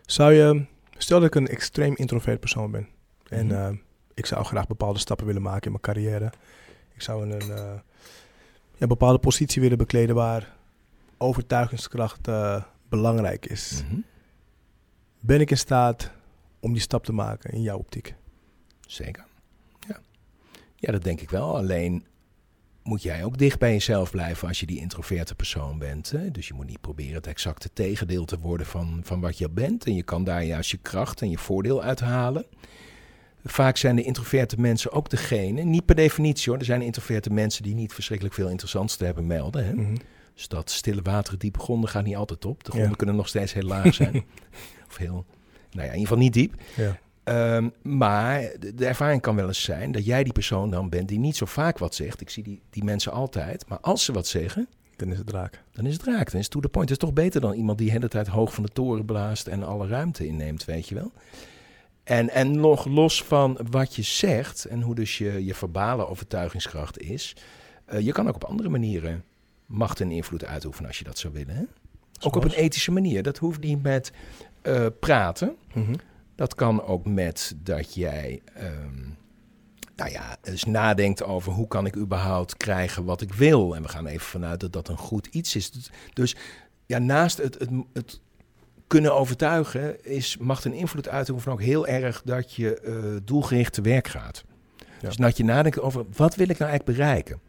Zou 0.07 0.33
je, 0.33 0.65
stel 0.97 1.19
dat 1.19 1.29
ik 1.29 1.35
een 1.35 1.47
extreem 1.49 1.95
introvert 1.97 2.41
persoon 2.41 2.71
ben 2.71 2.89
en 3.29 3.47
Mhm. 3.47 3.55
eh, 3.55 3.71
ik 4.15 4.27
zou 4.27 4.45
graag 4.45 4.67
bepaalde 4.67 4.99
stappen 4.99 5.27
willen 5.27 5.43
maken 5.43 5.63
in 5.65 5.71
mijn 5.71 5.83
carrière. 5.83 6.33
Ik 6.95 7.03
zou 7.03 7.25
in 7.25 7.31
een 7.31 7.51
eh, 7.57 7.75
ja, 8.77 8.87
bepaalde 8.87 9.19
positie 9.19 9.63
willen 9.63 9.79
bekleden 9.79 10.15
waar 10.15 10.55
overtuigingskracht 11.19 12.29
belangrijk 12.89 13.47
is. 13.47 13.83
Mhm. 13.89 14.01
Ben 15.21 15.41
ik 15.41 15.51
in 15.51 15.59
staat 15.59 16.11
om 16.61 16.73
die 16.73 16.83
stap 16.83 17.05
te 17.05 17.13
maken 17.13 17.51
in 17.53 17.63
jouw 17.63 17.79
optiek? 17.79 18.15
Zeker. 18.81 19.25
Ja. 19.89 20.01
ja, 20.77 20.93
dat 20.93 21.03
denk 21.05 21.21
ik 21.21 21.31
wel. 21.31 21.57
Alleen 21.57 22.05
moet 22.87 23.03
jij 23.03 23.25
ook 23.25 23.39
dicht 23.39 23.59
bij 23.59 23.73
jezelf 23.73 24.11
blijven 24.11 24.49
als 24.49 24.61
je 24.61 24.67
die 24.67 24.79
introverte 24.81 25.35
persoon 25.35 25.79
bent. 25.79 26.11
Hè? 26.11 26.31
Dus 26.31 26.49
je 26.49 26.55
moet 26.55 26.67
niet 26.67 26.81
proberen 26.81 27.15
het 27.15 27.27
exacte 27.27 27.71
tegendeel 27.73 28.25
te 28.25 28.39
worden 28.39 28.67
van, 28.67 29.01
van 29.05 29.21
wat 29.21 29.39
je 29.39 29.51
bent. 29.51 29.85
En 29.87 29.95
je 29.95 30.03
kan 30.03 30.25
daar 30.25 30.45
juist 30.45 30.71
je 30.71 30.77
kracht 30.77 31.23
en 31.23 31.31
je 31.31 31.39
voordeel 31.39 31.83
uithalen. 31.83 32.45
Vaak 33.45 33.77
zijn 33.77 33.97
de 33.97 34.03
introverte 34.03 34.61
mensen 34.61 34.93
ook 34.93 35.11
degene, 35.11 35.63
niet 35.63 35.85
per 35.85 35.95
definitie 35.95 36.51
hoor, 36.51 36.59
er 36.59 36.65
zijn 36.65 36.83
introverte 36.83 37.31
mensen 37.31 37.63
die 37.63 37.75
niet 37.75 37.93
verschrikkelijk 37.93 38.35
veel 38.37 38.49
interessants 38.49 38.97
te 38.97 39.05
hebben 39.05 39.27
melden. 39.27 39.67
Hè? 39.67 39.73
Mhm. 39.75 39.97
Dus 40.35 40.49
dat 40.49 40.71
stille 40.71 41.03
water, 41.03 41.39
diepe 41.39 41.59
gronden 41.59 41.91
gaat 41.91 42.05
niet 42.05 42.17
altijd 42.17 42.45
op. 42.45 42.65
De 42.65 42.71
gronden 42.71 42.91
Ja. 42.91 42.97
kunnen 42.97 43.17
nog 43.17 43.29
steeds 43.29 43.53
heel 43.53 43.63
laag 43.63 43.95
zijn. 43.95 44.15
of 44.89 44.97
heel, 44.97 45.25
nou 45.71 45.87
ja, 45.87 45.93
in 45.93 45.99
ieder 45.99 46.01
geval 46.01 46.19
niet 46.19 46.33
diep. 46.33 46.55
Ja. 46.77 46.99
Ehm, 47.27 47.69
maar 47.83 48.41
de, 48.59 48.75
de 48.75 48.87
ervaring 48.87 49.21
kan 49.23 49.37
wel 49.37 49.47
eens 49.47 49.63
zijn 49.63 49.93
dat 49.93 50.05
jij 50.05 50.25
die 50.25 50.33
persoon 50.33 50.71
dan 50.71 50.89
bent 50.89 51.09
die 51.09 51.19
niet 51.19 51.37
zo 51.37 51.47
vaak 51.47 51.79
wat 51.79 51.95
zegt. 51.95 52.21
Ik 52.21 52.31
zie 52.31 52.43
die, 52.43 52.61
die 52.71 52.85
mensen 52.85 53.13
altijd. 53.13 53.69
Maar 53.69 53.81
als 53.81 54.05
ze 54.05 54.13
wat 54.13 54.27
zeggen, 54.27 54.69
Dan 54.97 55.09
is 55.13 55.19
het 55.19 55.31
raak. 55.31 55.63
dan 55.73 55.87
is 55.87 55.93
het 55.93 56.03
raak. 56.05 56.31
Dan 56.31 56.39
is 56.41 56.45
het 56.45 56.51
to 56.51 56.61
the 56.61 56.69
point. 56.69 56.89
Het 56.89 56.99
is 57.03 57.05
toch 57.07 57.15
beter 57.15 57.41
dan 57.41 57.53
iemand 57.53 57.79
die 57.79 57.87
de 57.87 57.93
hele 57.93 58.09
tijd 58.09 58.27
hoog 58.27 58.55
van 58.55 58.63
de 58.63 58.69
toren 58.73 59.05
blaast 59.05 59.47
en 59.47 59.63
alle 59.63 59.87
ruimte 59.87 60.27
inneemt, 60.27 60.65
weet 60.65 60.89
je 60.89 60.95
wel. 60.95 61.13
En, 62.05 62.31
en 62.31 62.61
nog 62.61 62.85
los 62.85 63.23
van 63.23 63.59
wat 63.71 63.95
je 63.95 64.03
zegt 64.03 64.65
en 64.65 64.81
hoe 64.83 64.95
dus 64.95 65.19
je, 65.19 65.45
je 65.45 65.55
verbale 65.55 66.07
overtuigingskracht 66.09 66.99
is. 66.99 67.37
eh, 67.85 68.01
je 68.01 68.13
kan 68.13 68.29
ook 68.29 68.35
op 68.35 68.45
andere 68.45 68.69
manieren 68.69 69.25
macht 69.67 70.01
en 70.01 70.11
invloed 70.11 70.45
uitoefenen 70.45 70.89
als 70.89 70.99
je 70.99 71.05
dat 71.05 71.19
zou 71.19 71.33
willen. 71.33 71.55
Hè? 71.57 71.63
Ook 72.21 72.37
op 72.37 72.45
een 72.45 72.51
ethische 72.53 72.91
manier. 72.91 73.23
Dat 73.23 73.39
hoeft 73.39 73.61
niet 73.61 73.83
met 73.83 74.13
eh, 74.63 74.87
praten. 75.01 75.57
Mhm. 75.75 75.95
Dat 76.37 76.55
kan 76.55 76.83
ook 76.83 77.07
met 77.07 77.55
dat 77.57 77.95
jij, 77.95 78.43
ehm, 78.55 79.01
nou 79.97 80.11
ja, 80.11 80.37
eens 80.43 80.65
nadenkt 80.65 81.23
over 81.25 81.53
hoe 81.53 81.69
kan 81.69 81.87
ik 81.87 81.97
überhaupt 81.97 82.57
krijgen 82.57 83.05
wat 83.05 83.21
ik 83.21 83.33
wil. 83.33 83.77
En 83.77 83.83
we 83.83 83.89
gaan 83.89 84.07
even 84.07 84.27
vanuit 84.27 84.61
dat 84.61 84.73
dat 84.73 84.89
een 84.89 84.97
goed 84.99 85.27
iets 85.27 85.57
is. 85.57 85.71
Dus- 85.71 85.91
Dus 86.13 86.37
ja, 86.87 86.99
naast 86.99 87.39
het, 87.39 87.59
het, 87.59 87.71
het 87.93 88.21
kunnen 88.87 89.15
overtuigen, 89.15 90.05
is 90.05 90.37
macht 90.37 90.65
en 90.65 90.73
invloed 90.73 91.09
uitoefenen 91.09 91.55
ook 91.55 91.63
heel 91.63 91.87
erg 91.87 92.23
dat 92.25 92.53
je 92.55 92.81
eh, 92.81 92.95
doelgericht 93.25 93.73
te 93.73 93.81
werk 93.83 94.09
gaat. 94.09 94.45
Ja. 94.77 94.85
Dus 95.09 95.17
dat 95.17 95.37
je 95.37 95.45
nadenkt 95.45 95.81
over 95.81 96.05
wat 96.17 96.35
wil 96.35 96.49
ik 96.49 96.59
nou 96.59 96.71
eigenlijk 96.71 96.99
bereiken? 96.99 97.41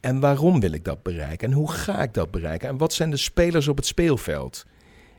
En 0.00 0.20
waarom 0.20 0.60
wil 0.60 0.72
ik 0.72 0.84
dat 0.84 1.02
bereiken? 1.02 1.48
En 1.48 1.54
hoe 1.54 1.70
ga 1.72 2.02
ik 2.02 2.14
dat 2.14 2.30
bereiken? 2.30 2.68
En 2.68 2.78
wat 2.78 2.92
zijn 2.92 3.10
de 3.10 3.16
spelers 3.16 3.68
op 3.68 3.76
het 3.76 3.86
speelveld? 3.86 4.64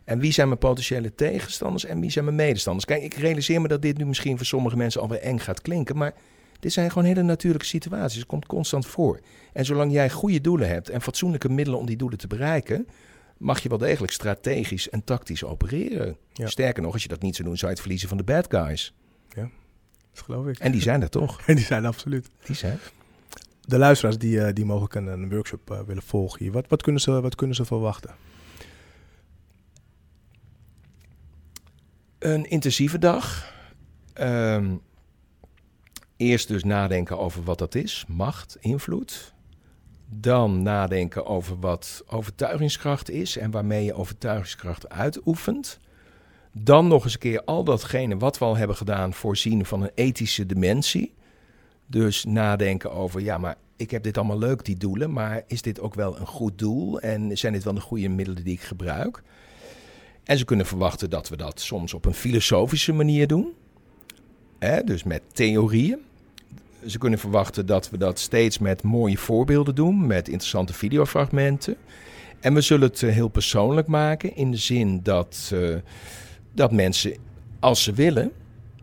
En 0.04 0.20
wie 0.20 0.32
zijn 0.32 0.48
mijn 0.48 0.60
potentiële 0.60 1.16
tegenstanders 1.16 1.86
en 1.86 2.00
wie 2.00 2.12
zijn 2.12 2.26
mijn 2.26 2.38
medestanders? 2.38 2.86
Kijk, 2.86 3.04
ik 3.04 3.14
realiseer 3.14 3.62
me 3.62 3.68
dat 3.68 3.82
dit 3.82 3.98
nu 3.98 4.06
misschien 4.06 4.38
voor 4.38 4.46
sommige 4.46 4.78
mensen 4.78 5.02
alweer 5.02 5.20
eng 5.20 5.38
gaat 5.38 5.62
klinken. 5.62 5.98
Maar 5.98 6.14
dit 6.60 6.74
zijn 6.74 6.90
gewoon 6.90 7.08
hele 7.08 7.22
natuurlijke 7.22 7.66
situaties. 7.66 8.18
Het 8.18 8.28
komt 8.28 8.46
constant 8.46 8.86
voor. 8.86 9.20
En 9.54 9.66
zolang 9.66 9.92
jij 9.92 10.10
goede 10.10 10.42
doelen 10.42 10.68
hebt 10.68 10.90
en 10.90 11.02
fatsoenlijke 11.02 11.50
middelen 11.50 11.80
om 11.80 11.86
die 11.86 11.98
doelen 11.98 12.18
te 12.18 12.28
bereiken, 12.28 12.88
mag 13.38 13.60
je 13.60 13.70
wel 13.70 13.78
degelijk 13.78 14.14
strategisch 14.14 14.90
en 14.90 15.04
tactisch 15.04 15.44
opereren. 15.44 16.18
Ja. 16.34 16.48
Sterker 16.48 16.84
nog, 16.84 16.94
als 16.94 17.04
je 17.04 17.08
dat 17.08 17.22
niet 17.22 17.36
zou 17.36 17.48
doen, 17.48 17.58
zou 17.58 17.68
je 17.68 17.74
het 17.74 17.82
verliezen 17.82 18.10
van 18.10 18.18
de 18.18 18.24
bad 18.24 18.46
guys. 18.50 18.94
Dat 20.14 20.24
geloof 20.24 20.48
ik. 20.48 20.60
En 20.60 20.72
die 20.72 20.82
zijn 20.82 21.02
er 21.02 21.10
toch? 21.10 21.42
En 21.46 21.56
die 21.56 21.66
zijn 21.66 21.86
absoluut. 21.86 22.30
Die 22.46 22.56
zijn. 22.56 22.80
De 23.62 23.78
luisteraars 23.78 24.18
die, 24.18 24.42
eh, 24.42 24.54
die 24.54 24.66
mogelijk 24.66 24.96
een, 24.96 25.08
een 25.08 25.30
workshop 25.30 25.72
eh, 25.72 25.80
willen 25.82 26.04
volgen 26.04 26.40
hier, 26.40 26.52
wat, 26.52 26.66
wat, 26.68 26.82
kunnen 26.82 27.02
ze, 27.02 27.22
wat 27.22 27.36
kunnen 27.36 27.56
ze 27.56 27.66
verwachten? 27.66 28.16
Een 32.22 32.50
intensieve 32.50 33.00
dag. 33.00 33.54
Ehm, 34.14 34.76
eerst 36.18 36.48
dus 36.48 36.64
nadenken 36.64 37.20
over 37.20 37.44
wat 37.44 37.58
dat 37.58 37.76
is, 37.76 38.06
macht, 38.08 38.58
invloed. 38.60 39.34
Dan 40.10 40.62
nadenken 40.62 41.26
over 41.26 41.60
wat 41.60 42.04
overtuigingskracht 42.08 43.10
is 43.10 43.38
en 43.38 43.52
waarmee 43.52 43.86
je 43.86 43.94
overtuigingskracht 43.94 44.90
uitoefent. 44.90 45.80
Dan 46.52 46.88
nog 46.88 47.04
eens 47.04 47.14
een 47.14 47.20
keer 47.20 47.44
al 47.44 47.64
datgene 47.64 48.18
wat 48.18 48.38
we 48.38 48.46
al 48.46 48.58
hebben 48.58 48.76
gedaan 48.76 49.14
voorzien 49.14 49.66
van 49.66 49.82
een 49.82 49.92
ethische 49.96 50.46
dimensie. 50.46 51.14
Dus 51.88 52.26
nadenken 52.26 52.92
over, 52.92 53.22
ja, 53.22 53.38
maar 53.38 53.56
ik 53.76 53.92
heb 53.92 54.04
dit 54.04 54.18
allemaal 54.18 54.40
leuk, 54.40 54.66
die 54.66 54.78
doelen, 54.78 55.14
maar 55.14 55.44
is 55.48 55.62
dit 55.62 55.80
ook 55.80 55.94
wel 55.94 56.20
een 56.20 56.28
goed 56.28 56.58
doel? 56.58 57.00
En 57.00 57.38
zijn 57.38 57.54
dit 57.54 57.64
wel 57.64 57.74
de 57.74 57.82
goede 57.82 58.10
middelen 58.10 58.44
die 58.44 58.54
ik 58.54 58.62
gebruik? 58.62 59.24
En 60.24 60.38
ze 60.38 60.46
kunnen 60.46 60.66
verwachten 60.66 61.10
dat 61.10 61.30
we 61.30 61.38
dat 61.38 61.60
soms 61.60 61.94
op 61.94 62.06
een 62.06 62.14
filosofische 62.14 62.94
manier 62.94 63.28
doen. 63.28 63.54
Hè, 64.60 64.84
dus 64.84 65.04
met 65.04 65.22
theorieën. 65.34 66.00
Ze 66.86 66.98
kunnen 66.98 67.20
verwachten 67.20 67.66
dat 67.66 67.90
we 67.90 67.98
dat 67.98 68.20
steeds 68.20 68.58
met 68.60 68.84
mooie 68.84 69.18
voorbeelden 69.18 69.76
doen, 69.76 70.08
met 70.08 70.28
interessante 70.28 70.74
videofragmenten. 70.74 71.76
En 72.40 72.54
we 72.54 72.62
zullen 72.62 72.88
het 72.88 73.04
eh, 73.04 73.14
heel 73.14 73.28
persoonlijk 73.28 73.88
maken 73.88 74.36
in 74.36 74.52
de 74.52 74.58
zin 74.58 75.00
dat, 75.04 75.52
eh, 75.54 75.76
dat 76.54 76.72
mensen, 76.72 77.16
als 77.60 77.84
ze 77.84 77.94
willen, 77.94 78.32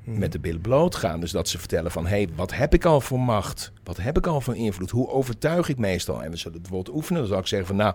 Mhm. 0.08 0.18
met 0.18 0.32
de 0.32 0.38
billen 0.38 0.60
bloot 0.60 0.94
gaan. 0.94 1.20
Dus 1.20 1.30
dat 1.30 1.48
ze 1.48 1.58
vertellen 1.58 1.90
van, 1.90 2.06
hé, 2.06 2.16
hey, 2.16 2.28
wat 2.34 2.54
heb 2.54 2.74
ik 2.74 2.84
al 2.84 3.00
voor 3.00 3.20
macht? 3.20 3.72
Wat 3.84 3.96
heb 3.96 4.16
ik 4.16 4.26
al 4.26 4.40
voor 4.40 4.56
invloed? 4.56 4.90
Hoe 4.90 5.08
overtuig 5.08 5.68
ik 5.68 5.78
meestal? 5.78 6.22
En 6.22 6.30
we 6.30 6.36
zullen 6.36 6.58
het 6.58 6.68
woord 6.68 6.88
oefenen. 6.88 7.20
Dan 7.20 7.30
zal 7.30 7.38
ik 7.38 7.46
zeggen 7.46 7.68
van, 7.68 7.76
nou, 7.76 7.94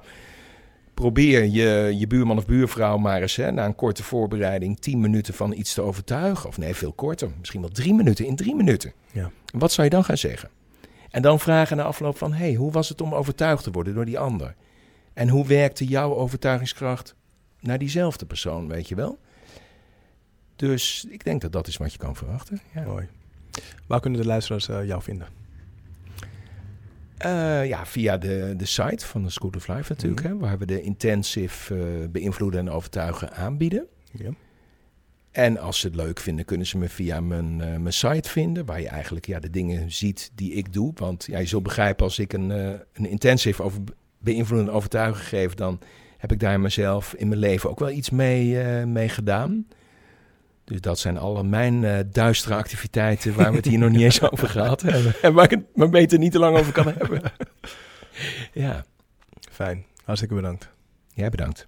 probeer 0.93 1.43
je, 1.43 1.95
je 1.97 2.07
buurman 2.07 2.37
of 2.37 2.45
buurvrouw 2.45 2.97
maar 2.97 3.21
eens 3.21 3.35
hè, 3.35 3.51
na 3.51 3.65
een 3.65 3.75
korte 3.75 4.03
voorbereiding 4.03 4.79
tien 4.79 4.99
minuten 4.99 5.33
van 5.33 5.53
iets 5.53 5.73
te 5.73 5.81
overtuigen. 5.81 6.49
Of 6.49 6.57
nee, 6.57 6.75
veel 6.75 6.91
korter. 6.91 7.29
Misschien 7.39 7.61
wel 7.61 7.69
drie 7.69 7.93
minuten 7.93 8.25
in 8.25 8.35
drie 8.35 8.55
minuten. 8.55 8.93
Ja. 9.11 9.31
Wat 9.45 9.71
zou 9.71 9.87
je 9.87 9.93
dan 9.93 10.03
gaan 10.03 10.17
zeggen? 10.17 10.49
En 11.09 11.21
dan 11.21 11.39
vragen 11.39 11.77
na 11.77 11.83
afloop 11.83 12.17
van, 12.17 12.33
hé, 12.33 12.45
hey, 12.45 12.53
hoe 12.53 12.71
was 12.71 12.89
het 12.89 13.01
om 13.01 13.13
overtuigd 13.13 13.63
te 13.63 13.71
worden 13.71 13.93
door 13.93 14.05
die 14.05 14.19
ander? 14.19 14.55
En 15.13 15.29
hoe 15.29 15.47
werkte 15.47 15.85
jouw 15.85 16.15
overtuigingskracht 16.15 17.15
naar 17.59 17.77
diezelfde 17.77 18.25
persoon, 18.25 18.67
weet 18.67 18.87
je 18.87 18.95
wel? 18.95 19.19
Dus 20.55 21.05
ik 21.09 21.23
denk 21.23 21.41
dat 21.41 21.51
dat 21.51 21.67
is 21.67 21.77
wat 21.77 21.91
je 21.91 21.97
kan 21.97 22.15
verwachten. 22.15 22.61
Ja. 22.73 22.83
Mooi. 22.83 23.07
Waar 23.87 23.99
kunnen 23.99 24.21
de 24.21 24.27
luisteraars 24.27 24.69
eh, 24.69 24.85
jou 24.85 25.01
vinden? 25.01 25.27
Eh, 27.23 27.67
ja, 27.67 27.85
via 27.85 28.17
de, 28.17 28.53
de 28.57 28.65
site 28.65 29.05
van 29.05 29.23
de 29.23 29.29
School 29.29 29.51
of 29.55 29.67
Life 29.67 29.85
natuurlijk, 29.93 30.21
Mhm. 30.23 30.31
hè, 30.33 30.37
waar 30.39 30.57
we 30.57 30.65
de 30.65 30.81
intensive 30.81 31.75
eh, 31.75 32.09
beïnvloeden 32.09 32.59
en 32.59 32.69
overtuigen 32.69 33.33
aanbieden. 33.33 33.85
Ja. 34.11 34.29
En 35.31 35.57
als 35.57 35.79
ze 35.79 35.87
het 35.87 35.95
leuk 35.95 36.19
vinden, 36.19 36.45
kunnen 36.45 36.67
ze 36.67 36.77
me 36.77 36.89
via 36.89 37.21
mijn, 37.21 37.61
eh, 37.61 37.77
mijn 37.77 37.93
site 37.93 38.29
vinden, 38.29 38.65
waar 38.65 38.81
je 38.81 38.87
eigenlijk 38.87 39.25
ja, 39.25 39.39
de 39.39 39.49
dingen 39.49 39.91
ziet 39.91 40.31
die 40.35 40.53
ik 40.53 40.73
doe. 40.73 40.91
Want 40.95 41.25
ja, 41.25 41.39
je 41.39 41.45
zult 41.45 41.63
begrijpen, 41.63 42.03
als 42.05 42.19
ik 42.19 42.33
een, 42.33 42.49
een 42.49 43.05
intensive 43.09 43.63
over 43.63 43.81
beïnvloeden 44.17 44.67
en 44.67 44.73
overtuigen 44.73 45.23
geef, 45.23 45.53
dan 45.53 45.79
heb 46.17 46.31
ik 46.31 46.39
daar 46.39 46.59
mezelf 46.59 47.13
in 47.13 47.27
mijn 47.27 47.39
leven 47.39 47.69
ook 47.69 47.79
wel 47.79 47.89
iets 47.89 48.09
mee, 48.09 48.55
mee 48.85 49.09
gedaan. 49.09 49.67
Dus 50.73 50.81
dat 50.81 50.99
zijn 50.99 51.17
alle 51.17 51.43
mijn 51.43 51.83
eh, 51.83 51.99
duistere 52.11 52.55
activiteiten 52.55 53.35
waar 53.35 53.49
we 53.49 53.55
het 53.55 53.65
hier 53.65 53.79
nog 53.79 53.89
niet 53.89 54.01
eens 54.01 54.31
over 54.31 54.49
gehad 54.49 54.81
hebben. 54.91 55.13
En 55.21 55.33
waar 55.33 55.43
ik 55.43 55.49
het 55.49 55.75
maar 55.75 55.89
beter 55.89 56.19
niet 56.19 56.31
te 56.31 56.39
lang 56.39 56.57
over 56.57 56.71
kan 56.71 56.85
hebben. 56.97 57.21
Ja, 58.53 58.85
Fijn. 59.51 59.85
Hartstikke 60.03 60.35
bedankt. 60.35 60.69
jij 61.13 61.29
bedankt. 61.29 61.67